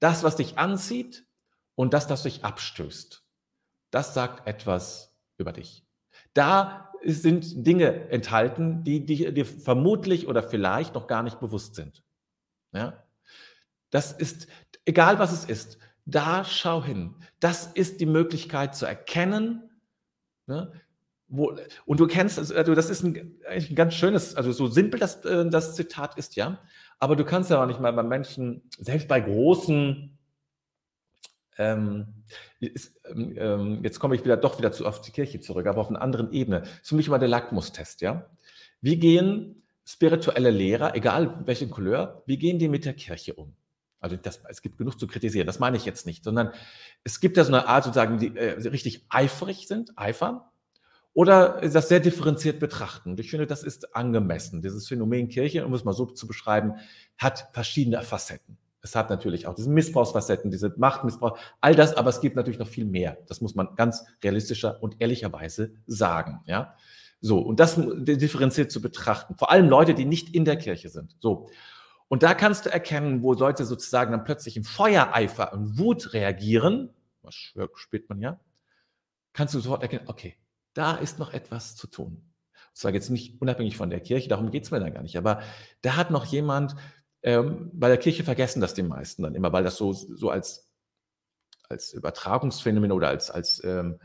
Das, 0.00 0.24
was 0.24 0.34
dich 0.34 0.58
anzieht 0.58 1.28
und 1.76 1.94
das, 1.94 2.10
was 2.10 2.24
dich 2.24 2.44
abstößt, 2.44 3.22
das 3.92 4.14
sagt 4.14 4.48
etwas 4.48 5.16
über 5.36 5.52
dich. 5.52 5.87
Da 6.38 6.92
sind 7.04 7.66
Dinge 7.66 8.10
enthalten, 8.10 8.84
die 8.84 9.04
dir 9.04 9.44
vermutlich 9.44 10.28
oder 10.28 10.40
vielleicht 10.40 10.94
noch 10.94 11.08
gar 11.08 11.24
nicht 11.24 11.40
bewusst 11.40 11.74
sind. 11.74 12.04
Ja? 12.72 13.02
Das 13.90 14.12
ist, 14.12 14.46
egal 14.84 15.18
was 15.18 15.32
es 15.32 15.44
ist, 15.44 15.78
da 16.04 16.44
schau 16.44 16.84
hin. 16.84 17.16
Das 17.40 17.66
ist 17.66 18.00
die 18.00 18.06
Möglichkeit 18.06 18.76
zu 18.76 18.86
erkennen. 18.86 19.68
Ne? 20.46 20.70
Wo, 21.26 21.56
und 21.86 21.98
du 21.98 22.06
kennst, 22.06 22.38
also 22.38 22.72
das 22.72 22.88
ist 22.88 23.02
ein, 23.02 23.40
ein, 23.48 23.74
ganz 23.74 23.94
schönes, 23.94 24.36
also 24.36 24.52
so 24.52 24.68
simpel 24.68 25.00
das, 25.00 25.24
äh, 25.24 25.50
das 25.50 25.74
Zitat 25.74 26.16
ist, 26.18 26.36
ja. 26.36 26.60
Aber 27.00 27.16
du 27.16 27.24
kannst 27.24 27.50
ja 27.50 27.60
auch 27.60 27.66
nicht 27.66 27.80
mal 27.80 27.92
bei 27.92 28.04
Menschen, 28.04 28.62
selbst 28.78 29.08
bei 29.08 29.18
großen 29.18 30.17
ähm, 31.58 32.24
ist, 32.60 33.00
ähm, 33.04 33.34
ähm, 33.36 33.80
jetzt 33.82 34.00
komme 34.00 34.14
ich 34.14 34.24
wieder 34.24 34.36
doch 34.36 34.58
wieder 34.58 34.72
zu, 34.72 34.86
auf 34.86 35.00
die 35.00 35.10
Kirche 35.10 35.40
zurück, 35.40 35.66
aber 35.66 35.80
auf 35.80 35.90
einer 35.90 36.00
anderen 36.00 36.32
Ebene. 36.32 36.60
Das 36.60 36.70
ist 36.70 36.88
für 36.88 36.94
mich 36.94 37.08
immer 37.08 37.18
der 37.18 37.28
Lackmustest, 37.28 38.00
ja. 38.00 38.30
Wie 38.80 38.98
gehen 38.98 39.62
spirituelle 39.84 40.50
Lehrer, 40.50 40.94
egal 40.94 41.42
welche 41.46 41.68
Couleur, 41.68 42.22
wie 42.26 42.38
gehen 42.38 42.58
die 42.58 42.68
mit 42.68 42.84
der 42.84 42.94
Kirche 42.94 43.34
um? 43.34 43.54
Also 44.00 44.16
das, 44.16 44.40
es 44.48 44.62
gibt 44.62 44.78
genug 44.78 44.98
zu 44.98 45.06
kritisieren, 45.06 45.46
das 45.46 45.58
meine 45.58 45.76
ich 45.76 45.84
jetzt 45.84 46.06
nicht, 46.06 46.22
sondern 46.22 46.52
es 47.02 47.20
gibt 47.20 47.36
da 47.36 47.44
so 47.44 47.52
eine 47.52 47.66
Art 47.66 47.84
sozusagen, 47.84 48.18
die 48.18 48.36
äh, 48.36 48.68
richtig 48.68 49.04
eifrig 49.08 49.66
sind, 49.66 49.90
eifern, 49.96 50.40
oder 51.14 51.60
das 51.62 51.88
sehr 51.88 51.98
differenziert 51.98 52.60
betrachten. 52.60 53.16
Ich 53.18 53.30
finde, 53.30 53.48
das 53.48 53.64
ist 53.64 53.96
angemessen. 53.96 54.62
Dieses 54.62 54.86
Phänomen 54.86 55.28
Kirche, 55.28 55.66
um 55.66 55.74
es 55.74 55.82
mal 55.82 55.92
so 55.92 56.06
zu 56.06 56.28
beschreiben, 56.28 56.74
hat 57.16 57.48
verschiedene 57.52 58.00
Facetten. 58.02 58.56
Es 58.80 58.94
hat 58.94 59.10
natürlich 59.10 59.46
auch 59.46 59.54
diese 59.54 59.70
Missbrauchsfacetten, 59.70 60.50
diese 60.50 60.72
Machtmissbrauch, 60.76 61.38
all 61.60 61.74
das, 61.74 61.94
aber 61.94 62.10
es 62.10 62.20
gibt 62.20 62.36
natürlich 62.36 62.58
noch 62.58 62.68
viel 62.68 62.84
mehr. 62.84 63.18
Das 63.26 63.40
muss 63.40 63.54
man 63.54 63.74
ganz 63.74 64.04
realistischer 64.22 64.82
und 64.82 65.00
ehrlicherweise 65.00 65.74
sagen. 65.86 66.40
Ja? 66.46 66.76
So, 67.20 67.40
und 67.40 67.58
das 67.58 67.76
differenziert 67.76 68.70
zu 68.70 68.80
betrachten. 68.80 69.34
Vor 69.36 69.50
allem 69.50 69.68
Leute, 69.68 69.94
die 69.94 70.04
nicht 70.04 70.34
in 70.34 70.44
der 70.44 70.56
Kirche 70.56 70.88
sind. 70.88 71.16
So. 71.20 71.48
Und 72.06 72.22
da 72.22 72.34
kannst 72.34 72.66
du 72.66 72.70
erkennen, 72.70 73.22
wo 73.22 73.34
Leute 73.34 73.64
sozusagen 73.64 74.12
dann 74.12 74.24
plötzlich 74.24 74.56
im 74.56 74.64
Feuereifer 74.64 75.52
und 75.52 75.78
Wut 75.78 76.14
reagieren, 76.14 76.90
was 77.22 77.34
spürt 77.34 78.08
man 78.08 78.20
ja, 78.20 78.40
kannst 79.32 79.54
du 79.54 79.60
sofort 79.60 79.82
erkennen, 79.82 80.04
okay, 80.06 80.36
da 80.72 80.94
ist 80.94 81.18
noch 81.18 81.32
etwas 81.34 81.76
zu 81.76 81.86
tun. 81.86 82.22
Und 82.52 82.76
zwar 82.76 82.92
jetzt 82.92 83.10
nicht 83.10 83.40
unabhängig 83.42 83.76
von 83.76 83.90
der 83.90 84.00
Kirche, 84.00 84.28
darum 84.28 84.50
geht 84.50 84.64
es 84.64 84.70
mir 84.70 84.80
dann 84.80 84.94
gar 84.94 85.02
nicht, 85.02 85.18
aber 85.18 85.42
da 85.82 85.96
hat 85.96 86.10
noch 86.10 86.24
jemand 86.24 86.76
ähm, 87.22 87.70
bei 87.72 87.88
der 87.88 87.98
Kirche 87.98 88.24
vergessen 88.24 88.60
das 88.60 88.74
die 88.74 88.82
meisten 88.82 89.22
dann 89.22 89.34
immer, 89.34 89.52
weil 89.52 89.64
das 89.64 89.76
so, 89.76 89.92
so 89.92 90.30
als, 90.30 90.68
als 91.68 91.92
Übertragungsphänomen 91.92 92.92
oder 92.92 93.08
als, 93.08 93.30
als, 93.30 93.62
ähm, 93.64 93.98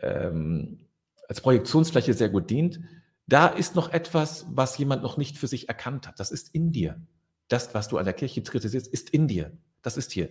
ähm, 0.00 0.86
als 1.28 1.40
Projektionsfläche 1.40 2.14
sehr 2.14 2.28
gut 2.28 2.50
dient. 2.50 2.80
Da 3.26 3.48
ist 3.48 3.74
noch 3.74 3.92
etwas, 3.92 4.46
was 4.50 4.78
jemand 4.78 5.02
noch 5.02 5.16
nicht 5.16 5.36
für 5.36 5.48
sich 5.48 5.68
erkannt 5.68 6.08
hat. 6.08 6.18
Das 6.18 6.30
ist 6.30 6.54
in 6.54 6.72
dir. 6.72 7.00
Das, 7.48 7.74
was 7.74 7.88
du 7.88 7.98
an 7.98 8.04
der 8.04 8.14
Kirche 8.14 8.42
kritisierst, 8.42 8.88
ist 8.88 9.10
in 9.10 9.28
dir. 9.28 9.52
Das 9.82 9.96
ist 9.96 10.12
hier. 10.12 10.30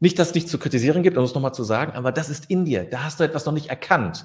Nicht, 0.00 0.18
dass 0.18 0.28
es 0.28 0.34
nichts 0.34 0.50
zu 0.50 0.58
kritisieren 0.58 1.02
gibt, 1.02 1.16
um 1.16 1.24
es 1.24 1.34
nochmal 1.34 1.54
zu 1.54 1.64
sagen, 1.64 1.92
aber 1.92 2.12
das 2.12 2.28
ist 2.28 2.50
in 2.50 2.64
dir. 2.64 2.84
Da 2.84 3.04
hast 3.04 3.20
du 3.20 3.24
etwas 3.24 3.46
noch 3.46 3.52
nicht 3.52 3.68
erkannt. 3.68 4.24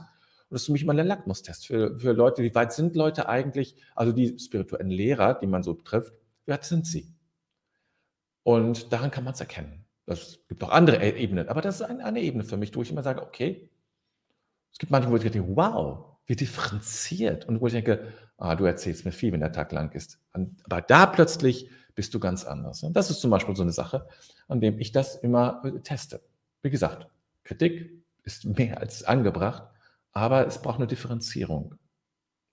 Und 0.50 0.56
das 0.56 0.62
ist 0.62 0.66
für 0.68 0.72
mich 0.72 0.86
mal 0.86 1.00
ein 1.00 1.08
Lackmustest 1.08 1.68
für, 1.68 2.00
für 2.00 2.14
Leute. 2.14 2.42
Wie 2.42 2.56
weit 2.56 2.74
sind 2.74 2.96
Leute 2.96 3.28
eigentlich, 3.30 3.76
also 3.96 4.12
die 4.12 4.40
spirituellen 4.40 4.90
Lehrer, 4.90 5.34
die 5.36 5.48
man 5.48 5.62
so 5.62 5.74
trifft, 5.74 6.14
wie 6.46 6.52
weit 6.52 6.64
sind 6.64 6.88
sie? 6.88 7.14
Und 8.48 8.94
daran 8.94 9.12
kann 9.12 9.25
man 9.25 9.34
es 9.34 9.42
erkennen. 9.42 9.84
Es 10.06 10.39
gibt 10.48 10.63
auch 10.63 10.70
andere 10.70 11.04
e-, 11.04 11.22
Ebenen, 11.22 11.50
aber 11.50 11.60
das 11.60 11.75
ist 11.75 11.82
eine, 11.82 12.06
eine, 12.06 12.22
Ebene 12.22 12.46
für 12.46 12.56
mich, 12.56 12.74
wo 12.74 12.82
ich 12.82 12.89
immer 12.89 13.04
sage, 13.04 13.22
okay, 13.22 13.70
es 14.72 14.77
gibt 14.77 14.89
manche, 14.89 15.12
wo 15.12 15.18
ich 15.18 15.30
denke, 15.30 15.44
wow, 15.54 16.16
wie 16.27 16.38
differenziert. 16.38 17.44
Und 17.44 17.60
wo 17.60 17.68
ich 17.68 17.74
denke, 17.74 18.08
ah, 18.38 18.56
du 18.56 18.63
erzählst 18.63 19.04
mir 19.04 19.12
viel, 19.12 19.34
wenn 19.34 19.42
der 19.42 19.51
Tag 19.51 19.74
lang 19.74 19.92
ist. 19.92 20.22
Aber 20.63 20.80
da 20.80 21.08
plötzlich 21.08 21.70
bist 21.94 22.13
du 22.13 22.22
ganz 22.22 22.46
anders. 22.46 22.84
Und 22.84 22.94
das 22.94 23.10
ist 23.10 23.20
zum 23.20 23.32
Beispiel 23.32 23.54
so 23.54 23.63
eine 23.63 23.74
Sache, 23.74 24.08
an 24.48 24.62
dem 24.62 24.80
ich 24.80 24.94
das 24.94 25.18
immer 25.18 25.62
äh, 25.66 25.82
teste. 25.82 26.22
Wie 26.62 26.70
gesagt, 26.70 27.10
Kritik 27.44 28.01
ist 28.24 28.46
mehr 28.46 28.80
als 28.80 29.04
angebracht, 29.04 29.63
aber 30.13 30.48
es 30.48 30.62
braucht 30.62 30.77
eine 30.77 30.88
Differenzierung. 30.88 31.75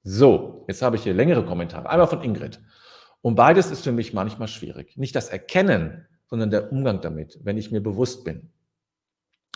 So, 0.03 0.65
jetzt 0.67 0.83
habe 0.83 0.97
ich 0.97 1.05
hier 1.05 1.15
längere 1.15 1.47
Kommentare. 1.47 1.89
Einmal 1.89 2.09
von 2.09 2.21
Ingrid. 2.21 2.61
Und 3.25 3.37
beides 3.37 3.71
ist 3.71 3.85
für 3.85 3.91
mich 3.91 4.13
manchmal 4.13 4.49
schwierig. 4.49 4.99
Nicht 4.99 5.17
das 5.17 5.31
Erkennen, 5.31 6.07
sondern 6.27 6.51
der 6.51 6.71
Umgang 6.71 7.01
damit, 7.01 7.39
wenn 7.43 7.57
ich 7.57 7.71
mir 7.71 7.81
bewusst 7.81 8.23
bin. 8.23 8.51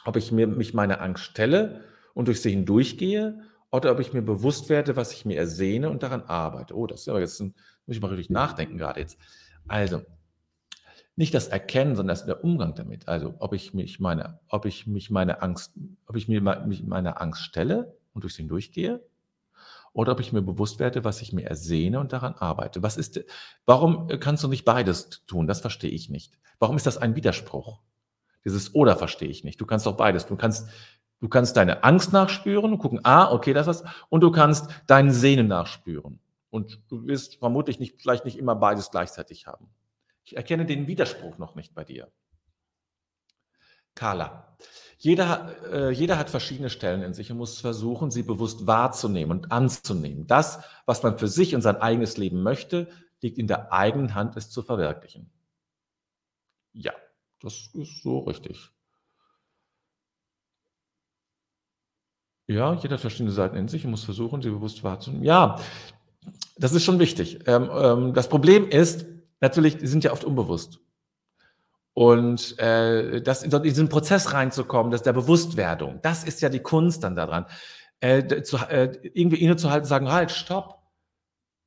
Ob 0.06 0.16
ich 0.16 0.32
mir, 0.32 0.46
mich 0.46 0.72
meiner 0.72 1.02
Angst 1.02 1.24
stelle 1.24 1.84
und 2.14 2.28
durch 2.28 2.40
sie 2.40 2.48
hindurchgehe 2.48 3.42
oder 3.70 3.92
ob 3.92 4.00
ich 4.00 4.14
mir 4.14 4.22
bewusst 4.22 4.70
werde, 4.70 4.96
was 4.96 5.12
ich 5.12 5.26
mir 5.26 5.36
ersehne 5.36 5.90
und 5.90 6.02
daran 6.02 6.22
arbeite. 6.22 6.74
Oh, 6.74 6.86
das 6.86 7.02
ist 7.02 7.08
aber 7.10 7.20
jetzt, 7.20 7.40
ein, 7.40 7.54
muss 7.84 7.96
ich 7.96 8.00
mal 8.00 8.08
richtig 8.08 8.30
nachdenken 8.30 8.78
gerade 8.78 9.00
jetzt. 9.00 9.18
Also, 9.66 10.00
nicht 11.16 11.34
das 11.34 11.48
Erkennen, 11.48 11.94
sondern 11.94 12.16
der 12.26 12.42
Umgang 12.42 12.74
damit. 12.74 13.06
Also, 13.06 13.34
ob 13.38 13.52
ich 13.52 13.74
mich 13.74 14.00
meine, 14.00 14.40
ob 14.48 14.64
ich 14.64 14.86
mich 14.86 15.10
meine 15.10 15.42
Angst, 15.42 15.74
ob 16.06 16.16
ich 16.16 16.26
mir 16.26 16.40
mich 16.40 16.84
meiner 16.84 17.20
Angst 17.20 17.42
stelle 17.42 17.98
und 18.14 18.24
durch 18.24 18.32
sie 18.32 18.42
hindurchgehe 18.44 19.02
oder 19.98 20.12
ob 20.12 20.20
ich 20.20 20.32
mir 20.32 20.42
bewusst 20.42 20.78
werde, 20.78 21.02
was 21.02 21.20
ich 21.22 21.32
mir 21.32 21.48
ersehne 21.48 21.98
und 21.98 22.12
daran 22.12 22.34
arbeite. 22.34 22.84
Was 22.84 22.96
ist, 22.96 23.20
warum 23.66 24.06
kannst 24.20 24.44
du 24.44 24.48
nicht 24.48 24.64
beides 24.64 25.26
tun? 25.26 25.48
Das 25.48 25.60
verstehe 25.60 25.90
ich 25.90 26.08
nicht. 26.08 26.38
Warum 26.60 26.76
ist 26.76 26.86
das 26.86 26.98
ein 26.98 27.16
Widerspruch? 27.16 27.80
Dieses 28.44 28.76
oder 28.76 28.94
verstehe 28.94 29.28
ich 29.28 29.42
nicht. 29.42 29.60
Du 29.60 29.66
kannst 29.66 29.86
doch 29.86 29.96
beides. 29.96 30.26
Du 30.26 30.36
kannst, 30.36 30.68
du 31.20 31.28
kannst 31.28 31.56
deine 31.56 31.82
Angst 31.82 32.12
nachspüren 32.12 32.74
und 32.74 32.78
gucken, 32.78 33.00
ah, 33.02 33.32
okay, 33.32 33.52
das 33.52 33.66
ist, 33.66 33.84
und 34.08 34.20
du 34.20 34.30
kannst 34.30 34.70
deinen 34.86 35.10
Sehnen 35.10 35.48
nachspüren. 35.48 36.20
Und 36.50 36.80
du 36.88 37.04
wirst 37.08 37.40
vermutlich 37.40 37.80
nicht, 37.80 38.00
vielleicht 38.00 38.24
nicht 38.24 38.38
immer 38.38 38.54
beides 38.54 38.92
gleichzeitig 38.92 39.48
haben. 39.48 39.66
Ich 40.22 40.36
erkenne 40.36 40.64
den 40.64 40.86
Widerspruch 40.86 41.38
noch 41.38 41.56
nicht 41.56 41.74
bei 41.74 41.82
dir. 41.82 42.06
Carla. 43.98 44.56
Jeder, 44.98 45.54
äh, 45.72 45.90
jeder 45.90 46.18
hat 46.18 46.30
verschiedene 46.30 46.70
Stellen 46.70 47.02
in 47.02 47.14
sich 47.14 47.30
und 47.30 47.38
muss 47.38 47.60
versuchen, 47.60 48.10
sie 48.10 48.22
bewusst 48.22 48.66
wahrzunehmen 48.66 49.30
und 49.30 49.52
anzunehmen. 49.52 50.26
Das, 50.26 50.60
was 50.86 51.02
man 51.02 51.18
für 51.18 51.28
sich 51.28 51.54
und 51.54 51.62
sein 51.62 51.76
eigenes 51.76 52.16
Leben 52.16 52.42
möchte, 52.42 52.88
liegt 53.20 53.38
in 53.38 53.48
der 53.48 53.72
eigenen 53.72 54.14
Hand, 54.14 54.36
es 54.36 54.50
zu 54.50 54.62
verwirklichen. 54.62 55.30
Ja, 56.72 56.92
das 57.40 57.70
ist 57.74 58.02
so 58.02 58.20
richtig. 58.20 58.70
Ja, 62.46 62.74
jeder 62.74 62.94
hat 62.94 63.00
verschiedene 63.00 63.30
Seiten 63.30 63.56
in 63.56 63.68
sich 63.68 63.84
und 63.84 63.90
muss 63.90 64.04
versuchen, 64.04 64.42
sie 64.42 64.50
bewusst 64.50 64.82
wahrzunehmen. 64.82 65.24
Ja, 65.24 65.60
das 66.56 66.72
ist 66.72 66.84
schon 66.84 66.98
wichtig. 66.98 67.40
Ähm, 67.46 67.68
ähm, 67.72 68.14
das 68.14 68.28
Problem 68.28 68.68
ist, 68.68 69.06
natürlich, 69.40 69.76
die 69.76 69.86
sind 69.86 70.04
ja 70.04 70.12
oft 70.12 70.24
unbewusst. 70.24 70.80
Und 71.98 72.56
äh, 72.60 73.20
das, 73.22 73.42
in 73.42 73.50
diesen 73.64 73.88
Prozess 73.88 74.32
reinzukommen, 74.32 74.92
das 74.92 75.02
der 75.02 75.12
Bewusstwerdung, 75.12 75.98
das 76.00 76.22
ist 76.22 76.40
ja 76.40 76.48
die 76.48 76.62
Kunst 76.62 77.02
dann 77.02 77.16
daran. 77.16 77.46
Äh, 77.98 78.44
zu, 78.44 78.56
äh, 78.58 78.96
irgendwie 79.14 79.42
innezuhalten, 79.42 79.84
sagen, 79.84 80.08
halt, 80.08 80.30
stopp. 80.30 80.80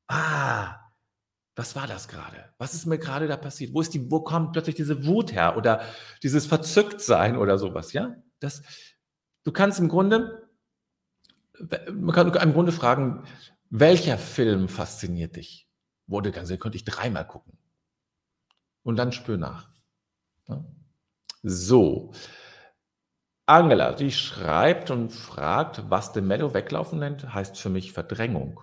Ah, 0.07 0.77
was 1.57 1.75
war 1.75 1.85
das 1.85 2.07
gerade? 2.07 2.45
Was 2.59 2.73
ist 2.73 2.85
mir 2.85 2.97
gerade 2.97 3.27
da 3.27 3.35
passiert? 3.35 3.73
Wo 3.73 3.81
ist 3.81 3.93
die, 3.93 4.09
wo 4.09 4.21
kommt 4.21 4.53
plötzlich 4.53 4.75
diese 4.75 5.05
Wut 5.05 5.33
her 5.33 5.57
oder 5.57 5.81
dieses 6.23 6.45
Verzücktsein 6.45 7.35
oder 7.35 7.57
sowas, 7.57 7.91
ja? 7.91 8.15
Das, 8.39 8.61
du 9.43 9.51
kannst 9.51 9.79
im 9.79 9.89
Grunde, 9.89 10.47
man 11.91 12.15
kann 12.15 12.33
im 12.33 12.53
Grunde 12.53 12.71
fragen, 12.71 13.25
welcher 13.69 14.17
Film 14.17 14.69
fasziniert 14.69 15.35
dich? 15.35 15.67
Wurde 16.07 16.31
ganz, 16.31 16.47
könnte 16.57 16.77
ich 16.77 16.85
dreimal 16.85 17.27
gucken. 17.27 17.57
Und 18.81 18.95
dann 18.95 19.11
spür 19.11 19.35
nach. 19.35 19.71
So. 21.43 22.13
Angela, 23.46 23.93
die 23.93 24.12
schreibt 24.12 24.92
und 24.92 25.11
fragt, 25.11 25.90
was 25.90 26.14
den 26.14 26.27
Mellow 26.27 26.53
weglaufen 26.53 27.00
nennt, 27.00 27.33
heißt 27.33 27.57
für 27.57 27.70
mich 27.70 27.92
Verdrängung. 27.92 28.61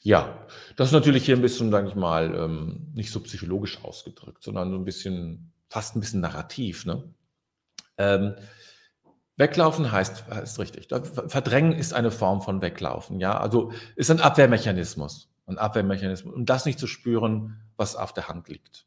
Ja, 0.00 0.46
das 0.76 0.88
ist 0.88 0.92
natürlich 0.92 1.24
hier 1.24 1.36
ein 1.36 1.42
bisschen, 1.42 1.70
sage 1.70 1.88
ich 1.88 1.94
mal, 1.94 2.34
ähm, 2.34 2.90
nicht 2.94 3.12
so 3.12 3.20
psychologisch 3.20 3.84
ausgedrückt, 3.84 4.42
sondern 4.42 4.70
so 4.70 4.76
ein 4.76 4.84
bisschen, 4.84 5.52
fast 5.68 5.94
ein 5.94 6.00
bisschen 6.00 6.20
narrativ. 6.20 6.84
Ne? 6.86 7.14
Ähm, 7.98 8.34
weglaufen 9.36 9.92
heißt, 9.92 10.24
ist 10.42 10.58
richtig. 10.58 10.88
Verdrängen 10.88 11.72
ist 11.72 11.94
eine 11.94 12.10
Form 12.10 12.42
von 12.42 12.62
Weglaufen. 12.62 13.20
Ja, 13.20 13.38
also 13.38 13.72
ist 13.94 14.10
ein 14.10 14.20
Abwehrmechanismus. 14.20 15.30
Ein 15.46 15.58
Abwehrmechanismus. 15.58 16.34
Um 16.34 16.46
das 16.46 16.64
nicht 16.64 16.80
zu 16.80 16.88
spüren, 16.88 17.60
was 17.76 17.94
auf 17.94 18.12
der 18.12 18.28
Hand 18.28 18.48
liegt. 18.48 18.86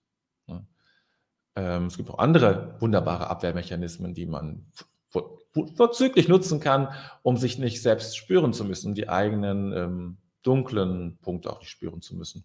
Ähm, 1.56 1.88
es 1.88 1.98
gibt 1.98 2.10
auch 2.10 2.20
andere 2.20 2.76
wunderbare 2.80 3.28
Abwehrmechanismen, 3.30 4.14
die 4.14 4.26
man 4.26 4.66
vorzüglich 5.76 6.28
nutzen 6.28 6.60
kann, 6.60 6.90
um 7.24 7.38
sich 7.38 7.58
nicht 7.58 7.82
selbst 7.82 8.18
spüren 8.18 8.54
zu 8.54 8.66
müssen, 8.66 8.94
die 8.94 9.08
eigenen 9.08 9.72
ähm, 9.72 10.18
dunklen 10.44 11.18
Punkte 11.22 11.52
auch 11.52 11.60
nicht 11.60 11.70
spüren 11.70 12.02
zu 12.02 12.16
müssen. 12.16 12.44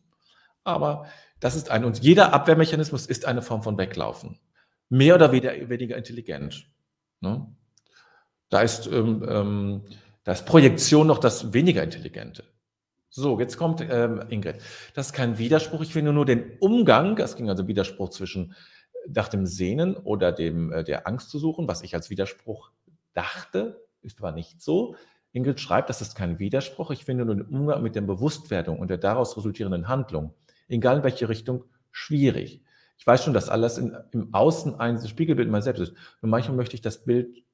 Aber 0.63 1.07
das 1.41 1.57
ist 1.57 1.71
ein, 1.71 1.85
und 1.85 2.01
jeder 2.01 2.33
Abwehrmechanismus 2.33 3.07
ist 3.07 3.25
eine 3.25 3.43
Form 3.43 3.63
von 3.63 3.79
Weglaufen. 3.79 4.39
Mehr 4.89 5.15
oder 5.15 5.33
weniger 5.33 5.97
intelligent. 5.97 6.67
Ne? 7.21 7.47
Da, 8.49 8.61
ist, 8.63 8.87
ähm, 8.87 9.25
ähm, 9.29 9.83
da 10.25 10.33
ist 10.33 10.47
Projektion 10.47 11.07
noch 11.07 11.19
das 11.19 11.53
weniger 11.53 11.83
Intelligente. 11.83 12.45
So, 13.09 13.41
jetzt 13.41 13.57
kommt 13.57 13.81
ähm, 13.81 14.23
Ingrid. 14.29 14.57
Das 14.95 15.07
ist 15.07 15.13
kein 15.13 15.39
Widerspruch. 15.39 15.83
Ich 15.83 15.93
finde 15.93 16.13
nur 16.13 16.27
den 16.27 16.59
Umgang, 16.61 17.17
das 17.17 17.37
ging 17.37 17.49
also 17.49 17.67
Widerspruch 17.67 18.11
zwischen 18.11 18.55
nach 19.09 19.29
dem 19.29 19.47
Sehnen 19.47 19.97
oder 19.97 20.33
dem, 20.33 20.73
äh, 20.73 20.85
der 20.85 21.07
Angst 21.07 21.31
zu 21.31 21.39
suchen, 21.39 21.69
was 21.69 21.83
ich 21.83 21.95
als 21.95 22.11
Widerspruch 22.11 22.71
dachte, 23.13 23.87
ist 24.03 24.19
aber 24.19 24.33
nicht 24.33 24.63
so. 24.63 24.97
Ingrid 25.33 25.61
schreibt, 25.61 25.89
das 25.91 26.01
ist 26.01 26.15
kein 26.15 26.39
Widerspruch. 26.39 26.91
Ich 26.91 27.05
finde 27.05 27.25
nur 27.25 27.37
den 27.37 27.47
Umgang 27.47 27.83
mit 27.83 27.95
der 27.95 28.01
Bewusstwerdung 28.01 28.79
und 28.79 28.89
der 28.89 28.99
daraus 28.99 29.37
resultierenden 29.37 29.89
Handlung, 29.89 30.35
egal 30.69 30.99
in 30.99 31.03
welche 31.05 31.29
Richtung, 31.29 31.65
schwierig. 31.91 32.63
Ich 32.99 33.07
weiß 33.07 33.25
schon, 33.25 33.33
dass 33.33 33.49
alles 33.49 33.79
in, 33.79 33.97
im 34.13 34.35
Außen 34.35 34.79
ein 34.79 35.07
Spiegelbild 35.07 35.49
meiner 35.49 35.63
selbst 35.63 35.81
ist. 35.81 35.95
Und 36.21 36.31
manchmal 36.31 36.57
möchte 36.57 36.75
ich 36.75 36.83
das 36.83 37.05
Bild, 37.05 37.45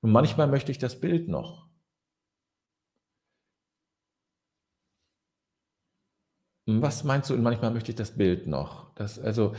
und 0.00 0.12
manchmal 0.12 0.48
möchte 0.48 0.70
ich 0.70 0.76
das 0.76 1.00
Bild 1.00 1.28
noch. 1.28 1.66
Was 6.66 7.04
meinst 7.04 7.30
du? 7.30 7.36
Manchmal 7.36 7.70
möchte 7.70 7.90
ich 7.90 7.96
das 7.96 8.10
Bild 8.10 8.46
noch. 8.46 8.92
Das, 8.96 9.18
also, 9.18 9.54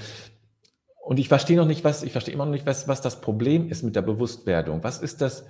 und 1.05 1.19
ich 1.19 1.27
verstehe 1.27 1.55
noch 1.55 1.67
nicht, 1.67 1.83
was, 1.83 2.01
ich 2.01 2.11
verstehe 2.11 2.33
immer 2.33 2.45
noch 2.45 2.53
nicht, 2.53 2.65
was, 2.65 2.87
was 2.87 2.99
das 2.99 3.21
Problem 3.21 3.69
ist 3.69 3.83
mit 3.83 3.95
der 3.95 4.01
Bewusstwerdung. 4.01 4.83
Was 4.83 5.03
ist 5.03 5.21
das, 5.21 5.45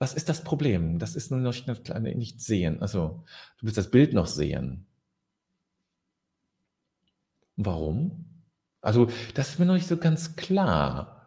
was 0.00 0.14
ist 0.14 0.28
das 0.28 0.42
Problem? 0.42 0.98
Das 0.98 1.14
ist 1.14 1.30
nur 1.30 1.38
noch 1.38 1.54
nicht 2.02 2.40
sehen. 2.40 2.82
Also, 2.82 3.22
du 3.58 3.66
willst 3.66 3.78
das 3.78 3.92
Bild 3.92 4.14
noch 4.14 4.26
sehen. 4.26 4.88
Warum? 7.54 8.42
Also, 8.80 9.06
das 9.34 9.50
ist 9.50 9.60
mir 9.60 9.66
noch 9.66 9.74
nicht 9.74 9.86
so 9.86 9.96
ganz 9.96 10.34
klar. 10.34 11.22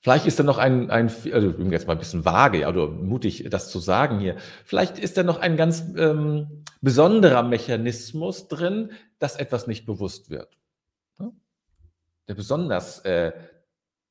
Vielleicht 0.00 0.26
ist 0.26 0.40
da 0.40 0.42
noch 0.42 0.58
ein, 0.58 0.90
ein 0.90 1.06
also 1.32 1.50
ich 1.50 1.56
bin 1.56 1.70
jetzt 1.70 1.86
mal 1.86 1.92
ein 1.92 2.00
bisschen 2.00 2.24
vage, 2.24 2.66
oder 2.66 2.88
mutig, 2.88 3.46
das 3.48 3.70
zu 3.70 3.78
sagen 3.78 4.18
hier. 4.18 4.38
Vielleicht 4.64 4.98
ist 4.98 5.16
da 5.16 5.22
noch 5.22 5.38
ein 5.38 5.56
ganz 5.56 5.84
ähm, 5.96 6.64
besonderer 6.80 7.44
Mechanismus 7.44 8.48
drin, 8.48 8.90
dass 9.20 9.36
etwas 9.36 9.68
nicht 9.68 9.86
bewusst 9.86 10.30
wird 10.30 10.59
der 12.30 12.36
besonders 12.36 13.00
äh, 13.00 13.32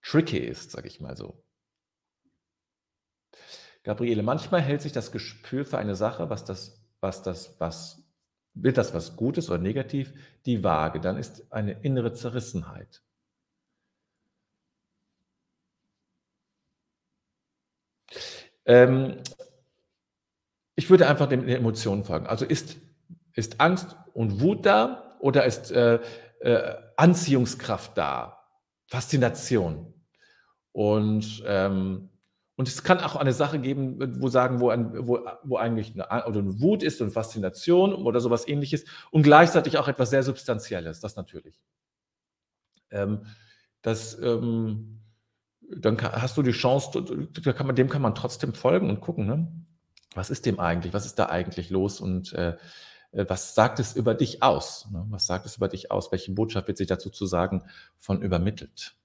tricky 0.01 0.39
ist, 0.39 0.71
sage 0.71 0.89
ich 0.89 0.99
mal 0.99 1.15
so. 1.15 1.41
Gabriele, 3.84 4.23
manchmal 4.23 4.60
hält 4.60 4.82
sich 4.82 4.91
das 4.91 5.13
Gespür 5.13 5.63
für 5.63 5.77
eine 5.77 5.95
Sache, 5.95 6.29
was 6.29 6.43
das, 6.43 6.86
was 6.99 7.23
das, 7.23 7.58
was 7.62 8.03
wird 8.53 8.77
das 8.77 8.93
was 8.93 9.15
Gutes 9.15 9.49
oder 9.49 9.60
negativ, 9.60 10.13
die 10.45 10.65
Waage. 10.65 10.99
Dann 10.99 11.15
ist 11.15 11.49
eine 11.53 11.71
innere 11.82 12.12
Zerrissenheit. 12.12 13.01
Ähm, 18.65 19.23
ich 20.75 20.89
würde 20.89 21.08
einfach 21.08 21.29
den, 21.29 21.47
Emotionen 21.47 22.03
folgen. 22.03 22.27
Also 22.27 22.43
ist, 22.43 22.75
ist 23.34 23.62
Angst 23.62 23.95
und 24.13 24.41
Wut 24.41 24.65
da 24.65 25.15
oder 25.21 25.45
ist 25.45 25.71
äh, 25.71 26.01
äh, 26.39 26.75
Anziehungskraft 26.97 27.97
da, 27.97 28.43
Faszination. 28.88 29.93
Und, 30.71 31.43
ähm, 31.45 32.10
und 32.56 32.67
es 32.67 32.84
kann 32.84 32.99
auch 32.99 33.15
eine 33.15 33.34
Sache 33.34 33.60
geben, 33.60 34.21
wo 34.21 34.28
sagen, 34.28 34.60
wo, 34.60 34.69
ein, 34.69 35.08
wo, 35.08 35.19
wo 35.43 35.58
eigentlich 35.58 35.93
eine, 35.93 36.25
oder 36.25 36.39
eine 36.39 36.60
Wut 36.62 36.84
ist 36.84 37.02
und 37.02 37.12
Faszination 37.12 37.93
oder 37.93 38.19
sowas 38.19 38.47
ähnliches 38.47 38.86
und 39.12 39.23
gleichzeitig 39.23 39.78
auch 39.78 39.88
etwas 39.88 40.10
sehr 40.10 40.23
Substanzielles, 40.23 40.99
das 40.99 41.15
natürlich. 41.15 41.60
Ähm, 42.91 43.25
das, 43.82 44.19
ähm, 44.19 45.02
dann 45.62 46.02
hast 46.02 46.36
du 46.36 46.41
die 46.41 46.52
Chance, 46.52 47.28
kann 47.43 47.67
man, 47.67 47.75
dem 47.75 47.89
kann 47.89 48.02
man 48.02 48.15
trotzdem 48.15 48.54
folgen 48.54 48.89
und 48.89 49.02
gucken, 49.02 49.25
ne? 49.25 49.52
was 50.15 50.30
ist 50.30 50.45
dem 50.45 50.60
eigentlich, 50.60 50.93
was 50.93 51.06
ist 51.06 51.19
da 51.19 51.28
eigentlich 51.28 51.69
los 51.69 52.02
und 52.02 52.34
äh, 52.34 52.49
äh, 52.49 52.58
was 53.12 53.56
sagt 53.56 53.80
es 53.80 53.95
über 53.95 54.13
dich 54.13 54.43
aus? 54.43 54.89
Ne? 54.91 55.06
Was 55.10 55.26
sagt 55.26 55.45
es 55.45 55.58
über 55.58 55.67
dich 55.67 55.91
aus? 55.91 56.12
Welche 56.12 56.32
Botschaft 56.32 56.67
wird 56.67 56.78
sich 56.78 56.88
dazu 56.88 57.10
zu 57.10 57.26
sagen 57.26 57.63
von 57.98 58.22
übermittelt? 58.22 58.95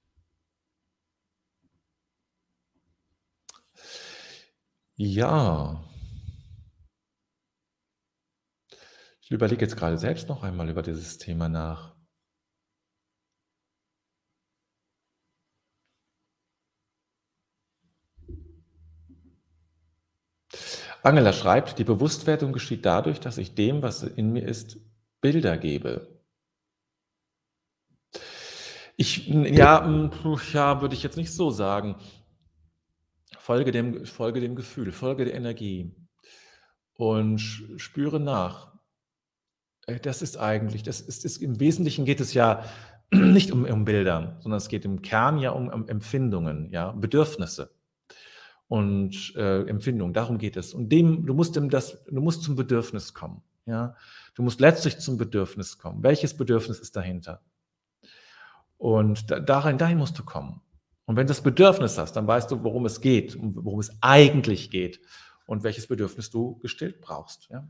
Ja. 4.97 5.83
Ich 9.21 9.31
überlege 9.31 9.65
jetzt 9.65 9.77
gerade 9.77 9.99
selbst 9.99 10.29
noch 10.29 10.43
einmal 10.43 10.69
über 10.69 10.83
dieses 10.83 11.19
Thema 11.19 11.49
nach. 11.49 11.94
Angela 21.05 21.33
schreibt: 21.33 21.79
„Die 21.79 21.85
Bewusstwerdung 21.85 22.53
geschieht 22.53 22.85
dadurch, 22.87 23.21
dass 23.21 23.39
ich 23.39 23.55
dem, 23.55 23.83
was 23.83 24.03
in 24.03 24.33
mir 24.33 24.47
ist, 24.49 24.79
Bilder 25.21 25.59
gebe.“ 25.59 26.09
Ich 28.97 29.27
ja, 29.27 29.87
ja, 30.53 30.81
würde 30.81 30.95
ich 30.95 31.03
jetzt 31.03 31.17
nicht 31.17 31.33
so 31.33 31.51
sagen. 31.51 31.97
Folge 33.39 33.73
dem 33.73 34.07
folge 34.07 34.41
dem 34.41 34.55
Gefühl, 34.57 34.93
folge 34.93 35.27
der 35.27 35.35
Energie 35.35 35.95
und 36.95 37.39
spüre 37.77 38.21
nach. 38.21 38.73
Äh, 39.87 40.01
das 40.01 40.23
ist 40.23 40.39
eigentlich 40.39 40.85
das 40.85 41.01
ist 41.01 41.25
ist 41.25 41.43
im 41.43 41.61
Wesentlichen 41.61 42.07
geht 42.07 42.21
es 42.21 42.33
ja 42.35 42.65
nicht 43.11 43.53
um 43.53 43.65
um 43.65 43.85
Bilder, 43.85 44.39
sondern 44.41 44.59
es 44.59 44.69
geht 44.69 44.85
im 44.87 45.03
Kern 45.03 45.39
ja 45.39 45.51
um 45.51 45.69
um 45.69 45.89
Empfindungen, 45.89 46.71
ja, 46.71 46.93
Bedürfnisse 46.93 47.74
und, 48.69 49.35
äh, 49.37 49.63
Empfindungen. 49.63 50.15
Darum 50.15 50.39
geht 50.39 50.57
es. 50.57 50.75
Und 50.75 50.91
dem 50.91 51.27
du 51.27 51.35
musst 51.35 51.57
dem 51.57 51.71
das 51.71 52.05
du 52.05 52.21
musst 52.21 52.43
zum 52.43 52.57
Bedürfnis 52.57 53.15
kommen, 53.15 53.43
ja? 53.67 53.95
Du 54.35 54.43
musst 54.43 54.61
letztlich 54.61 54.99
zum 54.99 55.17
Bedürfnis 55.17 55.79
kommen. 55.79 56.03
Welches 56.03 56.37
Bedürfnis 56.37 56.81
ist 56.81 56.97
dahinter? 56.97 57.41
Und 58.79 59.31
da 59.31 59.41
darein 59.41 59.79
dahin 59.79 59.99
musst 59.99 60.19
du 60.19 60.25
kommen. 60.25 60.61
Und 61.07 61.17
wenn 61.17 61.27
du 61.27 61.31
das 61.31 61.43
Bedürfnis 61.43 61.99
hast, 61.99 62.15
dann 62.15 62.27
weißt 62.27 62.51
du, 62.51 62.65
worum 62.65 62.87
es 62.87 63.01
geht 63.01 63.37
und 63.37 63.65
worum 63.65 63.79
es 63.79 63.93
eigentlich 64.01 64.71
geht 64.71 65.01
und 65.47 65.63
welches 65.63 65.87
Bedürfnis 65.87 66.31
du 66.31 66.59
gestillt 66.59 67.01
brauchst, 67.01 67.49
ja? 67.51 67.69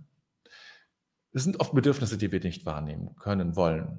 Es 1.34 1.42
sind 1.42 1.58
oft 1.58 1.74
Bedürfnisse, 1.74 2.16
die 2.16 2.30
wir 2.30 2.38
nicht 2.40 2.64
wahrnehmen 2.64 3.16
können, 3.16 3.56
wollen. 3.56 3.98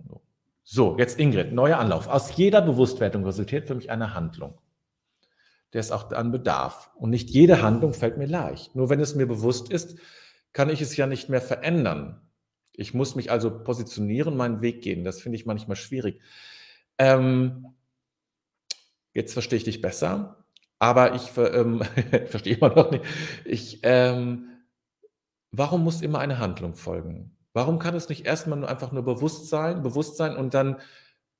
So, 0.63 0.97
jetzt 0.97 1.19
Ingrid, 1.19 1.51
neuer 1.51 1.77
Anlauf. 1.77 2.08
Aus 2.08 2.38
jeder 2.38 2.62
Bewusstwerdung 2.62 3.25
resultiert 3.25 3.67
für 3.67 3.75
mich 3.75 3.91
eine 3.91 4.13
Handlung, 4.13 4.58
der 5.75 5.81
es 5.81 5.91
auch 5.91 6.11
an 6.11 6.31
bedarf. 6.31 6.89
Und 6.95 7.11
nicht 7.11 7.29
jede 7.29 7.61
Handlung 7.61 7.93
fällt 7.93 8.17
mir 8.17 8.25
leicht. 8.25 8.75
Nur 8.75 8.89
wenn 8.89 8.99
es 8.99 9.13
mir 9.13 9.27
bewusst 9.27 9.69
ist, 9.69 9.99
kann 10.53 10.69
ich 10.69 10.81
es 10.81 10.97
ja 10.97 11.05
nicht 11.05 11.29
mehr 11.29 11.41
verändern. 11.41 12.21
Ich 12.73 12.93
muss 12.93 13.15
mich 13.15 13.29
also 13.29 13.63
positionieren, 13.63 14.35
meinen 14.35 14.61
Weg 14.61 14.81
gehen. 14.81 15.03
Das 15.03 15.21
finde 15.21 15.35
ich 15.38 15.45
manchmal 15.45 15.75
schwierig. 15.75 16.21
Ähm, 16.97 17.67
jetzt 19.13 19.33
verstehe 19.33 19.57
ich 19.57 19.65
dich 19.65 19.81
besser, 19.81 20.45
aber 20.79 21.13
ich 21.13 21.31
ähm, 21.38 21.83
verstehe 22.27 22.57
immer 22.57 22.73
noch 22.73 22.91
nicht. 22.91 23.03
Ich, 23.45 23.79
ähm, 23.83 24.49
Warum 25.57 25.85
muss 25.85 26.01
immer 26.01 26.19
eine 26.19 26.39
Handlung 26.39 26.75
folgen? 26.75 27.38
Warum 27.53 27.79
kann 27.79 27.95
es 27.95 28.09
nicht 28.09 28.25
erstmal 28.25 28.59
nur 28.59 28.67
einfach 28.67 28.91
nur 28.91 29.03
Bewusstsein 29.03 29.83
Bewusstsein 29.83 30.35
und 30.35 30.53
dann, 30.53 30.81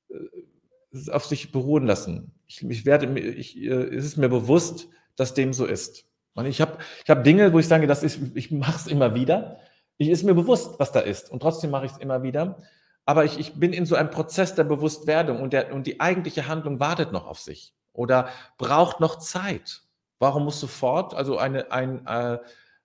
äh, 0.08 1.12
auf 1.12 1.26
sich 1.26 1.52
beruhen 1.52 1.86
lassen? 1.86 2.35
Ich 2.48 2.64
ich 2.64 2.86
werde 2.86 3.20
ich 3.20 3.58
äh, 3.58 3.70
es 3.70 4.06
ist 4.06 4.18
mir 4.18 4.30
bewusst, 4.30 4.88
dass 5.16 5.34
dem 5.34 5.54
so 5.54 5.66
ist. 5.66 6.06
Und 6.34 6.46
ich 6.46 6.62
habe 6.62 6.78
ich 7.04 7.10
habe 7.10 7.24
Dinge, 7.24 7.54
wo 7.54 7.60
ich 7.60 7.68
sage, 7.68 7.88
das 7.88 8.04
ist 8.04 8.20
ich 8.36 8.52
mache 8.52 8.78
es 8.78 8.88
immer 8.88 9.16
wieder. 9.16 9.60
Ich 9.98 10.10
ist 10.10 10.24
mir 10.24 10.34
bewusst, 10.36 10.80
was 10.80 10.92
da 10.92 11.00
ist 11.00 11.32
und 11.32 11.42
trotzdem 11.42 11.72
mache 11.72 11.86
ich 11.86 11.94
es 11.94 11.98
immer 11.98 12.24
wieder. 12.24 12.62
Aber 13.06 13.26
ich 13.26 13.40
ich 13.40 13.54
bin 13.54 13.74
in 13.74 13.86
so 13.86 13.96
einem 13.96 14.10
Prozess 14.10 14.56
der 14.56 14.66
Bewusstwerdung 14.66 15.42
und 15.42 15.54
der 15.54 15.74
und 15.74 15.88
die 15.88 16.00
eigentliche 16.00 16.48
Handlung 16.48 16.80
wartet 16.80 17.12
noch 17.12 17.28
auf 17.28 17.40
sich 17.40 17.74
oder 17.94 18.30
braucht 18.58 19.00
noch 19.00 19.18
Zeit. 19.18 19.84
Warum 20.20 20.44
muss 20.46 20.60
sofort 20.60 21.14
also 21.14 21.38
eine 21.38 21.72
ein, 21.72 22.06
äh, 22.08 22.40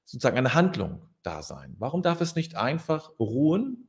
sozusagen 0.05 0.39
eine 0.39 0.55
Handlung 0.55 1.03
da 1.23 1.43
sein? 1.43 1.77
Warum 1.79 2.03
darf 2.03 2.21
es 2.21 2.35
nicht 2.35 2.57
einfach 2.57 3.11
ruhen 3.19 3.89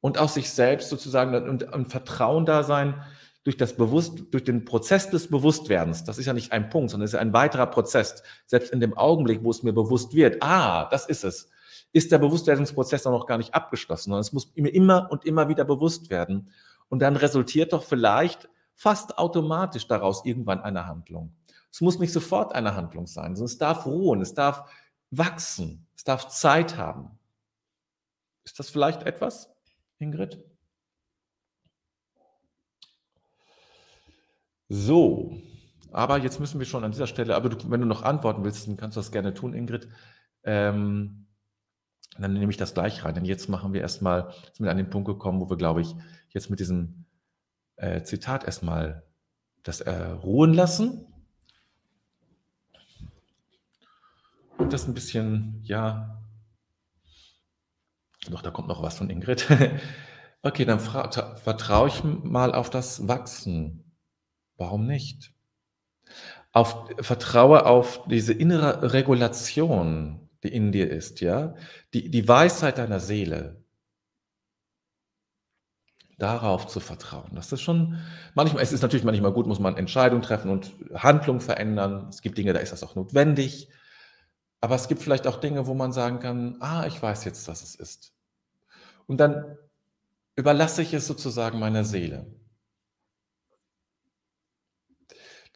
und 0.00 0.18
aus 0.18 0.34
sich 0.34 0.50
selbst 0.50 0.88
sozusagen 0.88 1.34
und, 1.34 1.62
und 1.64 1.86
Vertrauen 1.86 2.46
da 2.46 2.62
sein 2.62 3.02
durch 3.46 3.56
das 3.56 3.76
Bewusst, 3.76 4.24
durch 4.32 4.42
den 4.42 4.64
Prozess 4.64 5.08
des 5.08 5.28
Bewusstwerdens? 5.28 6.02
Das 6.02 6.18
ist 6.18 6.26
ja 6.26 6.32
nicht 6.32 6.52
ein 6.52 6.68
Punkt, 6.68 6.90
sondern 6.90 7.04
es 7.04 7.14
ist 7.14 7.20
ein 7.20 7.32
weiterer 7.32 7.66
Prozess. 7.66 8.22
Selbst 8.46 8.72
in 8.72 8.80
dem 8.80 8.98
Augenblick, 8.98 9.44
wo 9.44 9.50
es 9.50 9.62
mir 9.62 9.72
bewusst 9.72 10.14
wird, 10.14 10.42
ah, 10.42 10.88
das 10.90 11.06
ist 11.06 11.22
es, 11.22 11.48
ist 11.92 12.10
der 12.10 12.18
Bewusstwerdungsprozess 12.18 13.04
noch 13.04 13.26
gar 13.26 13.38
nicht 13.38 13.54
abgeschlossen, 13.54 14.10
sondern 14.10 14.22
es 14.22 14.32
muss 14.32 14.52
mir 14.56 14.68
immer 14.70 15.08
und 15.12 15.24
immer 15.24 15.48
wieder 15.48 15.64
bewusst 15.64 16.10
werden. 16.10 16.50
Und 16.88 17.00
dann 17.00 17.14
resultiert 17.14 17.72
doch 17.72 17.84
vielleicht 17.84 18.48
fast 18.74 19.16
automatisch 19.16 19.86
daraus 19.86 20.24
irgendwann 20.24 20.60
eine 20.60 20.86
Handlung. 20.86 21.32
Es 21.70 21.80
muss 21.80 21.98
nicht 22.00 22.12
sofort 22.12 22.52
eine 22.52 22.74
Handlung 22.74 23.06
sein, 23.06 23.36
sondern 23.36 23.44
es 23.44 23.58
darf 23.58 23.86
ruhen, 23.86 24.20
es 24.20 24.34
darf 24.34 24.68
wachsen. 25.10 25.86
Es 25.96 26.04
darf 26.04 26.28
Zeit 26.28 26.76
haben. 26.76 27.18
Ist 28.44 28.58
das 28.58 28.70
vielleicht 28.70 29.02
etwas, 29.04 29.50
Ingrid? 29.98 30.44
So, 34.68 35.32
aber 35.92 36.18
jetzt 36.18 36.40
müssen 36.40 36.58
wir 36.58 36.66
schon 36.66 36.84
an 36.84 36.92
dieser 36.92 37.06
Stelle, 37.06 37.36
aber 37.36 37.48
du, 37.48 37.70
wenn 37.70 37.80
du 37.80 37.86
noch 37.86 38.02
antworten 38.02 38.44
willst, 38.44 38.66
dann 38.66 38.76
kannst 38.76 38.96
du 38.96 39.00
das 39.00 39.12
gerne 39.12 39.34
tun, 39.34 39.54
Ingrid. 39.54 39.88
Ähm, 40.44 41.26
dann 42.18 42.32
nehme 42.32 42.50
ich 42.50 42.56
das 42.56 42.74
gleich 42.74 43.04
rein. 43.04 43.14
Denn 43.14 43.24
jetzt 43.24 43.48
machen 43.48 43.72
wir 43.72 43.80
erstmal, 43.80 44.32
sind 44.52 44.64
wir 44.64 44.70
an 44.70 44.76
den 44.76 44.90
Punkt 44.90 45.06
gekommen, 45.06 45.40
wo 45.40 45.50
wir, 45.50 45.56
glaube 45.56 45.82
ich, 45.82 45.94
jetzt 46.30 46.50
mit 46.50 46.60
diesem 46.60 47.04
äh, 47.76 48.02
Zitat 48.02 48.44
erstmal 48.44 49.04
das 49.62 49.80
äh, 49.80 49.92
ruhen 49.92 50.54
lassen 50.54 51.06
Und 54.58 54.72
das 54.72 54.88
ein 54.88 54.94
bisschen, 54.94 55.60
ja, 55.64 56.22
doch, 58.28 58.42
da 58.42 58.50
kommt 58.50 58.68
noch 58.68 58.82
was 58.82 58.98
von 58.98 59.10
Ingrid. 59.10 59.46
Okay, 60.42 60.64
dann 60.64 60.78
vertraue 60.78 61.88
ich 61.88 62.04
mal 62.04 62.54
auf 62.54 62.70
das 62.70 63.08
Wachsen. 63.08 63.85
Warum 64.58 64.86
nicht? 64.86 65.32
Auf, 66.52 66.86
vertraue 67.00 67.66
auf 67.66 68.02
diese 68.08 68.32
innere 68.32 68.92
Regulation, 68.94 70.28
die 70.42 70.48
in 70.54 70.72
dir 70.72 70.90
ist, 70.90 71.20
ja, 71.20 71.54
die, 71.92 72.10
die 72.10 72.26
Weisheit 72.28 72.78
deiner 72.78 73.00
Seele. 73.00 73.62
Darauf 76.18 76.66
zu 76.66 76.80
vertrauen. 76.80 77.30
Das 77.34 77.52
ist 77.52 77.60
schon 77.60 77.98
manchmal, 78.34 78.62
es 78.62 78.72
ist 78.72 78.80
natürlich 78.80 79.04
manchmal 79.04 79.32
gut, 79.32 79.46
muss 79.46 79.58
man 79.60 79.76
Entscheidungen 79.76 80.22
treffen 80.22 80.50
und 80.50 80.72
Handlungen 80.94 81.40
verändern. 81.40 82.06
Es 82.08 82.22
gibt 82.22 82.38
Dinge, 82.38 82.54
da 82.54 82.60
ist 82.60 82.72
das 82.72 82.82
auch 82.82 82.94
notwendig. 82.94 83.68
Aber 84.60 84.76
es 84.76 84.88
gibt 84.88 85.02
vielleicht 85.02 85.26
auch 85.26 85.38
Dinge, 85.40 85.66
wo 85.66 85.74
man 85.74 85.92
sagen 85.92 86.20
kann: 86.20 86.56
„Ah, 86.60 86.86
ich 86.86 87.02
weiß 87.02 87.24
jetzt, 87.26 87.48
was 87.48 87.62
es 87.62 87.74
ist.“ 87.76 88.14
Und 89.06 89.18
dann 89.18 89.58
überlasse 90.36 90.82
ich 90.82 90.94
es 90.94 91.06
sozusagen 91.08 91.58
meiner 91.60 91.84
Seele. 91.84 92.26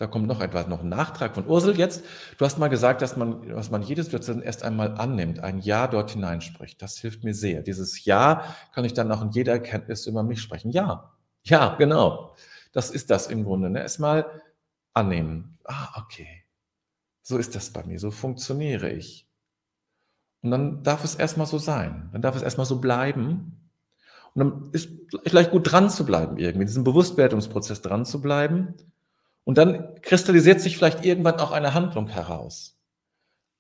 Da 0.01 0.07
kommt 0.07 0.27
noch 0.27 0.41
etwas, 0.41 0.67
noch 0.67 0.81
'n 0.83 0.89
Nachtrag 0.89 1.35
von 1.35 1.47
Ursel 1.47 1.77
jetzt. 1.77 2.03
Du 2.39 2.47
hast 2.47 2.59
mal 2.59 2.69
gesagt, 2.69 3.03
dass 3.03 3.19
man 3.19 3.47
dass 3.47 3.71
man 3.71 3.83
jede 3.83 4.03
Situation 4.03 4.41
erst 4.41 4.63
einmal 4.63 4.95
annimmt, 4.97 5.41
ein 5.41 5.59
Ja 5.59 5.89
dort 5.89 6.13
hineinspricht. 6.13 6.81
Das 6.81 6.97
hilft 6.97 7.23
mir 7.23 7.35
sehr. 7.35 7.61
Dieses 7.63 8.03
Ja 8.07 8.57
kann 8.73 8.87
ich 8.87 8.95
dann 8.95 9.13
auch 9.13 9.21
in 9.21 9.31
jeder 9.33 9.53
Erkenntnis 9.53 10.07
über 10.07 10.23
mich 10.23 10.41
sprechen. 10.41 10.71
Ja, 10.71 11.13
ja, 11.43 11.75
genau. 11.75 12.35
Das 12.73 12.91
ist 12.91 13.11
das 13.11 13.27
im 13.27 13.45
Grunde, 13.45 13.69
ne? 13.69 13.81
Erst 13.81 14.01
annehmen. 14.95 15.59
Ah, 15.65 15.89
okay. 16.03 16.45
So 17.21 17.37
ist 17.37 17.55
das 17.55 17.71
bei 17.71 17.85
mir, 17.85 17.99
so 17.99 18.11
funktioniere 18.11 18.89
ich. 18.89 19.29
Und 20.43 20.51
dann 20.51 20.83
darf 20.83 21.05
es 21.05 21.15
erstmal 21.15 21.47
so 21.47 21.59
sein. 21.59 22.09
Dann 22.13 22.23
darf 22.23 22.37
es 22.37 22.43
erstmal 22.43 22.67
so 22.67 22.81
bleiben. 22.81 23.71
Und 24.35 24.39
dann 24.39 24.71
ist 24.73 24.89
vielleicht 25.27 25.51
gut 25.51 25.71
dran 25.71 25.91
zu 25.91 26.07
bleiben 26.07 26.39
irgendwie, 26.39 26.63
in 26.63 26.69
diesem 26.69 26.85
Bewusstwerdungsprozess 26.85 27.83
dran 27.83 28.07
zu 28.07 28.23
bleiben. 28.23 28.75
Und 29.45 29.59
dann 29.59 30.01
kristallisiert 30.03 30.61
sich 30.61 30.77
vielleicht 30.77 31.05
irgendwann 31.05 31.41
auch 31.41 31.51
eine 31.51 31.75
Handlung 31.75 32.09
heraus. 32.09 32.79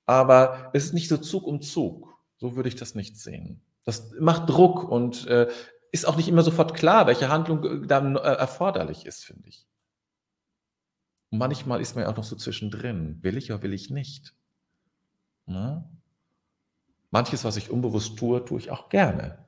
Aber 0.06 0.70
es 0.72 0.86
ist 0.86 0.94
nicht 0.94 1.08
so 1.08 1.16
Zug 1.16 1.46
um 1.46 1.62
Zug. 1.62 2.16
So 2.36 2.56
würde 2.56 2.68
ich 2.68 2.76
das 2.76 2.94
nicht 2.94 3.16
sehen. 3.16 3.62
Das 3.84 4.12
macht 4.18 4.48
Druck 4.48 4.88
und 4.88 5.26
äh, 5.26 5.48
ist 5.92 6.06
auch 6.06 6.16
nicht 6.16 6.28
immer 6.28 6.42
sofort 6.42 6.74
klar, 6.74 7.06
welche 7.06 7.28
Handlung 7.28 7.64
äh, 7.64 7.86
dann 7.86 8.16
äh, 8.16 8.20
erforderlich 8.20 9.06
ist, 9.06 9.24
finde 9.24 9.48
ich. 9.48 9.66
Manchmal 11.30 11.80
ist 11.80 11.94
man 11.94 12.04
ja 12.04 12.10
auch 12.10 12.16
noch 12.16 12.24
so 12.24 12.36
zwischendrin. 12.36 13.22
Will 13.22 13.36
ich 13.36 13.52
oder 13.52 13.62
will 13.62 13.72
ich 13.72 13.90
nicht? 13.90 14.34
Ne? 15.46 15.88
Manches, 17.10 17.44
was 17.44 17.56
ich 17.56 17.70
unbewusst 17.70 18.18
tue, 18.18 18.44
tue 18.44 18.58
ich 18.58 18.70
auch 18.70 18.88
gerne. 18.88 19.46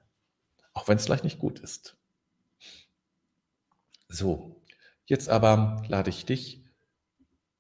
Auch 0.74 0.88
wenn 0.88 0.96
es 0.96 1.04
vielleicht 1.04 1.24
nicht 1.24 1.38
gut 1.38 1.58
ist. 1.60 1.96
So, 4.08 4.62
jetzt 5.06 5.28
aber 5.28 5.82
lade 5.88 6.10
ich 6.10 6.24
dich 6.24 6.64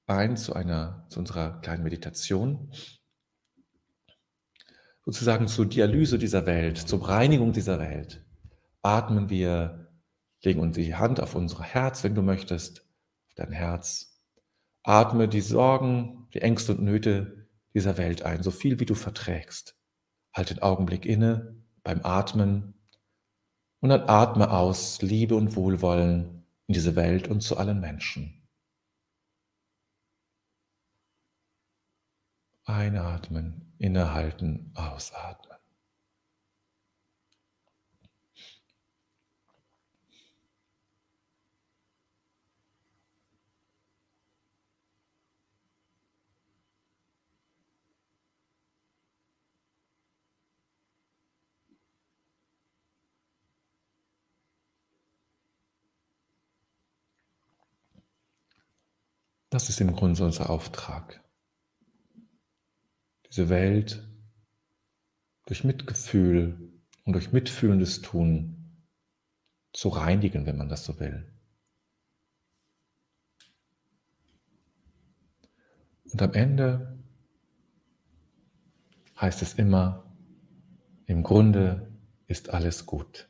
ein 0.06 0.36
zu 0.36 0.54
einer, 0.54 1.06
zu 1.08 1.20
unserer 1.20 1.60
kleinen 1.60 1.82
Meditation. 1.82 2.72
Sozusagen 5.04 5.48
zur 5.48 5.66
Dialyse 5.66 6.18
dieser 6.18 6.46
Welt, 6.46 6.78
zur 6.78 7.08
Reinigung 7.08 7.52
dieser 7.52 7.78
Welt. 7.78 8.24
Atmen 8.82 9.30
wir, 9.30 9.92
legen 10.42 10.60
uns 10.60 10.76
die 10.76 10.94
Hand 10.94 11.20
auf 11.20 11.34
unser 11.34 11.62
Herz, 11.62 12.04
wenn 12.04 12.14
du 12.14 12.22
möchtest, 12.22 12.80
auf 13.28 13.34
dein 13.34 13.52
Herz 13.52 14.12
Atme 14.84 15.28
die 15.28 15.40
Sorgen, 15.40 16.26
die 16.34 16.42
Ängste 16.42 16.72
und 16.72 16.82
Nöte, 16.82 17.48
dieser 17.74 17.98
Welt 17.98 18.22
ein, 18.22 18.42
so 18.42 18.50
viel 18.50 18.80
wie 18.80 18.86
du 18.86 18.94
verträgst. 18.94 19.76
Halt 20.32 20.50
den 20.50 20.60
Augenblick 20.60 21.06
inne 21.06 21.56
beim 21.84 22.00
Atmen 22.02 22.74
und 23.80 23.90
dann 23.90 24.08
atme 24.08 24.50
aus 24.50 25.00
Liebe 25.00 25.36
und 25.36 25.56
Wohlwollen 25.56 26.41
in 26.72 26.74
diese 26.74 26.96
Welt 26.96 27.28
und 27.28 27.42
zu 27.42 27.58
allen 27.58 27.80
Menschen. 27.80 28.48
Einatmen, 32.64 33.74
innehalten, 33.76 34.72
ausatmen. 34.74 35.51
Das 59.52 59.68
ist 59.68 59.82
im 59.82 59.94
Grunde 59.94 60.24
unser 60.24 60.48
Auftrag. 60.48 61.22
Diese 63.26 63.50
Welt 63.50 64.02
durch 65.44 65.62
Mitgefühl 65.62 66.72
und 67.04 67.12
durch 67.12 67.32
mitfühlendes 67.32 68.00
Tun 68.00 68.86
zu 69.74 69.90
reinigen, 69.90 70.46
wenn 70.46 70.56
man 70.56 70.70
das 70.70 70.86
so 70.86 70.98
will. 70.98 71.30
Und 76.10 76.22
am 76.22 76.32
Ende 76.32 76.98
heißt 79.20 79.42
es 79.42 79.52
immer, 79.52 80.16
im 81.04 81.22
Grunde 81.22 81.92
ist 82.26 82.48
alles 82.48 82.86
gut. 82.86 83.28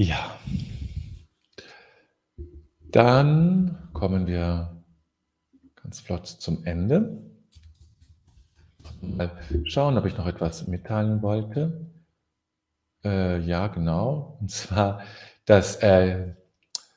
Ja. 0.00 0.34
Dann 2.90 3.90
kommen 3.92 4.26
wir 4.26 4.82
ganz 5.76 6.00
flott 6.00 6.26
zum 6.26 6.64
Ende. 6.64 7.20
Mal 9.02 9.30
schauen, 9.64 9.98
ob 9.98 10.06
ich 10.06 10.16
noch 10.16 10.26
etwas 10.26 10.66
mitteilen 10.66 11.20
wollte. 11.20 11.90
Äh, 13.04 13.40
ja, 13.40 13.66
genau. 13.66 14.38
Und 14.40 14.50
zwar, 14.50 15.02
dass 15.44 15.76
äh, 15.82 16.32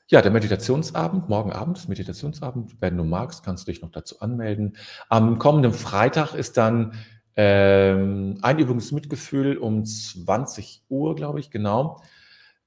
ja, 0.07 0.21
der 0.21 0.31
Meditationsabend, 0.31 1.27
morgen 1.27 1.51
Abend 1.51 1.77
ist 1.77 1.89
Meditationsabend. 1.89 2.79
Wenn 2.79 2.95
du 2.95 3.03
magst, 3.03 3.43
kannst 3.43 3.67
du 3.67 3.73
dich 3.73 3.81
noch 3.81 3.91
dazu 3.91 4.21
anmelden. 4.21 4.77
Am 5.09 5.39
kommenden 5.39 5.73
Freitag 5.73 6.35
ist 6.35 6.55
dann 6.55 6.93
ähm, 7.35 8.37
Einübungsmitgefühl 8.41 9.57
um 9.57 9.83
20 9.83 10.85
Uhr, 10.87 11.15
glaube 11.15 11.41
ich, 11.41 11.51
genau. 11.51 12.01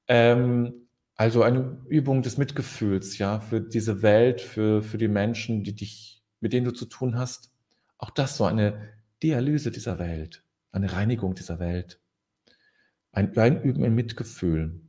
Ähm, 0.09 0.87
also 1.17 1.43
eine 1.43 1.81
Übung 1.89 2.23
des 2.23 2.37
Mitgefühls, 2.37 3.17
ja, 3.19 3.41
für 3.41 3.61
diese 3.61 4.03
Welt, 4.03 4.41
für, 4.41 4.83
für 4.83 4.99
die 4.99 5.09
Menschen, 5.09 5.65
die 5.65 5.75
dich, 5.75 6.23
mit 6.41 6.53
denen 6.53 6.67
du 6.67 6.73
zu 6.73 6.87
tun 6.87 7.17
hast. 7.17 7.51
Auch 7.97 8.11
das 8.11 8.37
so 8.37 8.45
eine 8.45 8.91
Dialyse 9.23 9.71
dieser 9.71 9.99
Welt, 9.99 10.45
eine 10.73 10.93
Reinigung 10.93 11.35
dieser 11.35 11.59
Welt. 11.59 12.01
Ein 13.13 13.35
Einüben 13.37 13.83
im 13.83 13.95
Mitgefühl. 13.95 14.83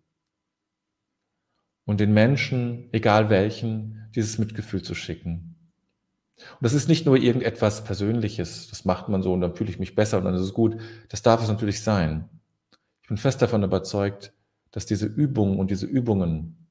Und 1.85 2.01
den 2.01 2.13
Menschen, 2.13 2.89
egal 2.91 3.29
welchen, 3.29 4.09
dieses 4.13 4.37
Mitgefühl 4.37 4.81
zu 4.81 4.93
schicken. 4.93 5.55
Und 6.37 6.63
das 6.63 6.73
ist 6.73 6.89
nicht 6.89 7.05
nur 7.05 7.15
irgendetwas 7.15 7.85
Persönliches, 7.85 8.67
das 8.67 8.83
macht 8.83 9.07
man 9.07 9.23
so 9.23 9.31
und 9.31 9.39
dann 9.41 9.55
fühle 9.55 9.69
ich 9.69 9.79
mich 9.79 9.95
besser 9.95 10.17
und 10.17 10.25
dann 10.25 10.35
ist 10.35 10.41
es 10.41 10.53
gut. 10.53 10.77
Das 11.07 11.21
darf 11.21 11.41
es 11.41 11.47
natürlich 11.47 11.81
sein. 11.81 12.29
Ich 13.01 13.07
bin 13.07 13.17
fest 13.17 13.41
davon 13.41 13.63
überzeugt, 13.63 14.33
dass 14.77 14.85
diese 14.85 15.07
Übungen 15.07 15.57
und 15.57 15.71
diese 15.71 15.87
Übungen 15.87 16.67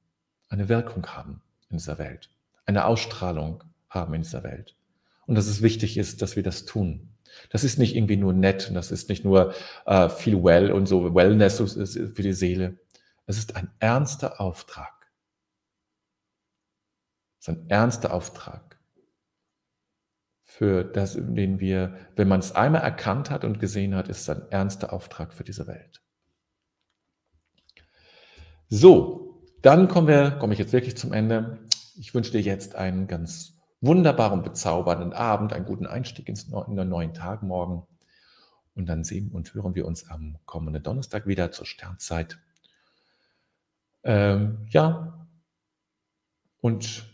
eine 0.49 0.69
Wirkung 0.69 1.05
haben 1.09 1.43
in 1.71 1.79
dieser 1.79 1.99
Welt, 1.99 2.31
eine 2.65 2.85
Ausstrahlung 2.85 3.65
haben 3.91 4.15
in 4.15 4.23
dieser 4.23 4.45
Welt. 4.45 4.77
Und 5.27 5.35
dass 5.35 5.49
es 5.49 5.61
wichtig 5.61 5.99
ist, 5.99 6.23
dass 6.23 6.37
wir 6.37 6.45
das 6.45 6.67
tun. 6.67 7.09
Das 7.51 7.65
ist 7.65 7.81
nicht 7.81 7.97
irgendwie 7.97 8.17
nur 8.17 8.33
nett, 8.33 8.71
das 8.73 8.93
ist 8.93 9.09
nicht 9.09 9.25
nur 9.25 9.55
äh, 9.87 10.09
viel 10.09 10.45
Well 10.45 10.71
und 10.71 10.87
so 10.87 11.17
Wellness 11.17 11.59
für 11.59 12.23
die 12.23 12.33
Seele. 12.33 12.79
Es 13.27 13.39
ist 13.39 13.57
ein 13.57 13.73
ernster 13.81 14.41
Auftrag. 14.41 15.11
Es 17.41 17.49
ist 17.49 17.57
ein 17.57 17.69
ernster 17.69 18.15
Auftrag, 18.15 18.79
für 20.45 20.85
das, 20.85 21.15
den 21.19 21.59
wir, 21.59 21.97
wenn 22.15 22.29
man 22.29 22.39
es 22.39 22.53
einmal 22.53 22.83
erkannt 22.83 23.33
hat 23.33 23.43
und 23.43 23.59
gesehen 23.59 23.97
hat, 23.97 24.07
ist 24.07 24.21
es 24.21 24.31
ein 24.31 24.49
ernster 24.51 24.93
Auftrag 24.93 25.35
für 25.35 25.43
diese 25.43 25.67
Welt. 25.67 26.06
So, 28.69 29.45
dann 29.63 29.89
kommen 29.89 30.09
wir, 30.09 30.33
komme 30.33 30.53
ich 30.53 30.59
jetzt 30.59 30.73
wirklich 30.73 30.97
zum 30.97 31.13
Ende. 31.13 31.59
Ich 31.97 32.15
wünsche 32.15 32.33
dir 32.33 32.41
jetzt 32.41 32.75
einen 32.75 33.07
ganz 33.07 33.55
wunderbaren, 33.81 34.43
bezaubernden 34.43 35.13
Abend, 35.13 35.53
einen 35.53 35.65
guten 35.65 35.87
Einstieg 35.87 36.29
ins, 36.29 36.45
in 36.45 36.77
den 36.77 36.89
neuen 36.89 37.15
Tag 37.15 37.43
morgen. 37.43 37.87
Und 38.75 38.87
dann 38.87 39.05
sehen 39.05 39.31
und 39.31 39.55
hören 39.55 39.75
wir 39.75 39.87
uns 39.87 40.11
am 40.11 40.37
kommenden 40.45 40.83
Donnerstag 40.83 41.27
wieder 41.27 41.51
zur 41.51 41.65
Sternzeit. 41.65 42.39
Ähm, 44.05 44.67
ja, 44.69 45.27
und 46.61 47.07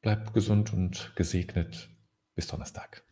bleib 0.00 0.34
gesund 0.34 0.72
und 0.72 1.12
gesegnet. 1.14 1.88
Bis 2.34 2.46
Donnerstag. 2.46 3.04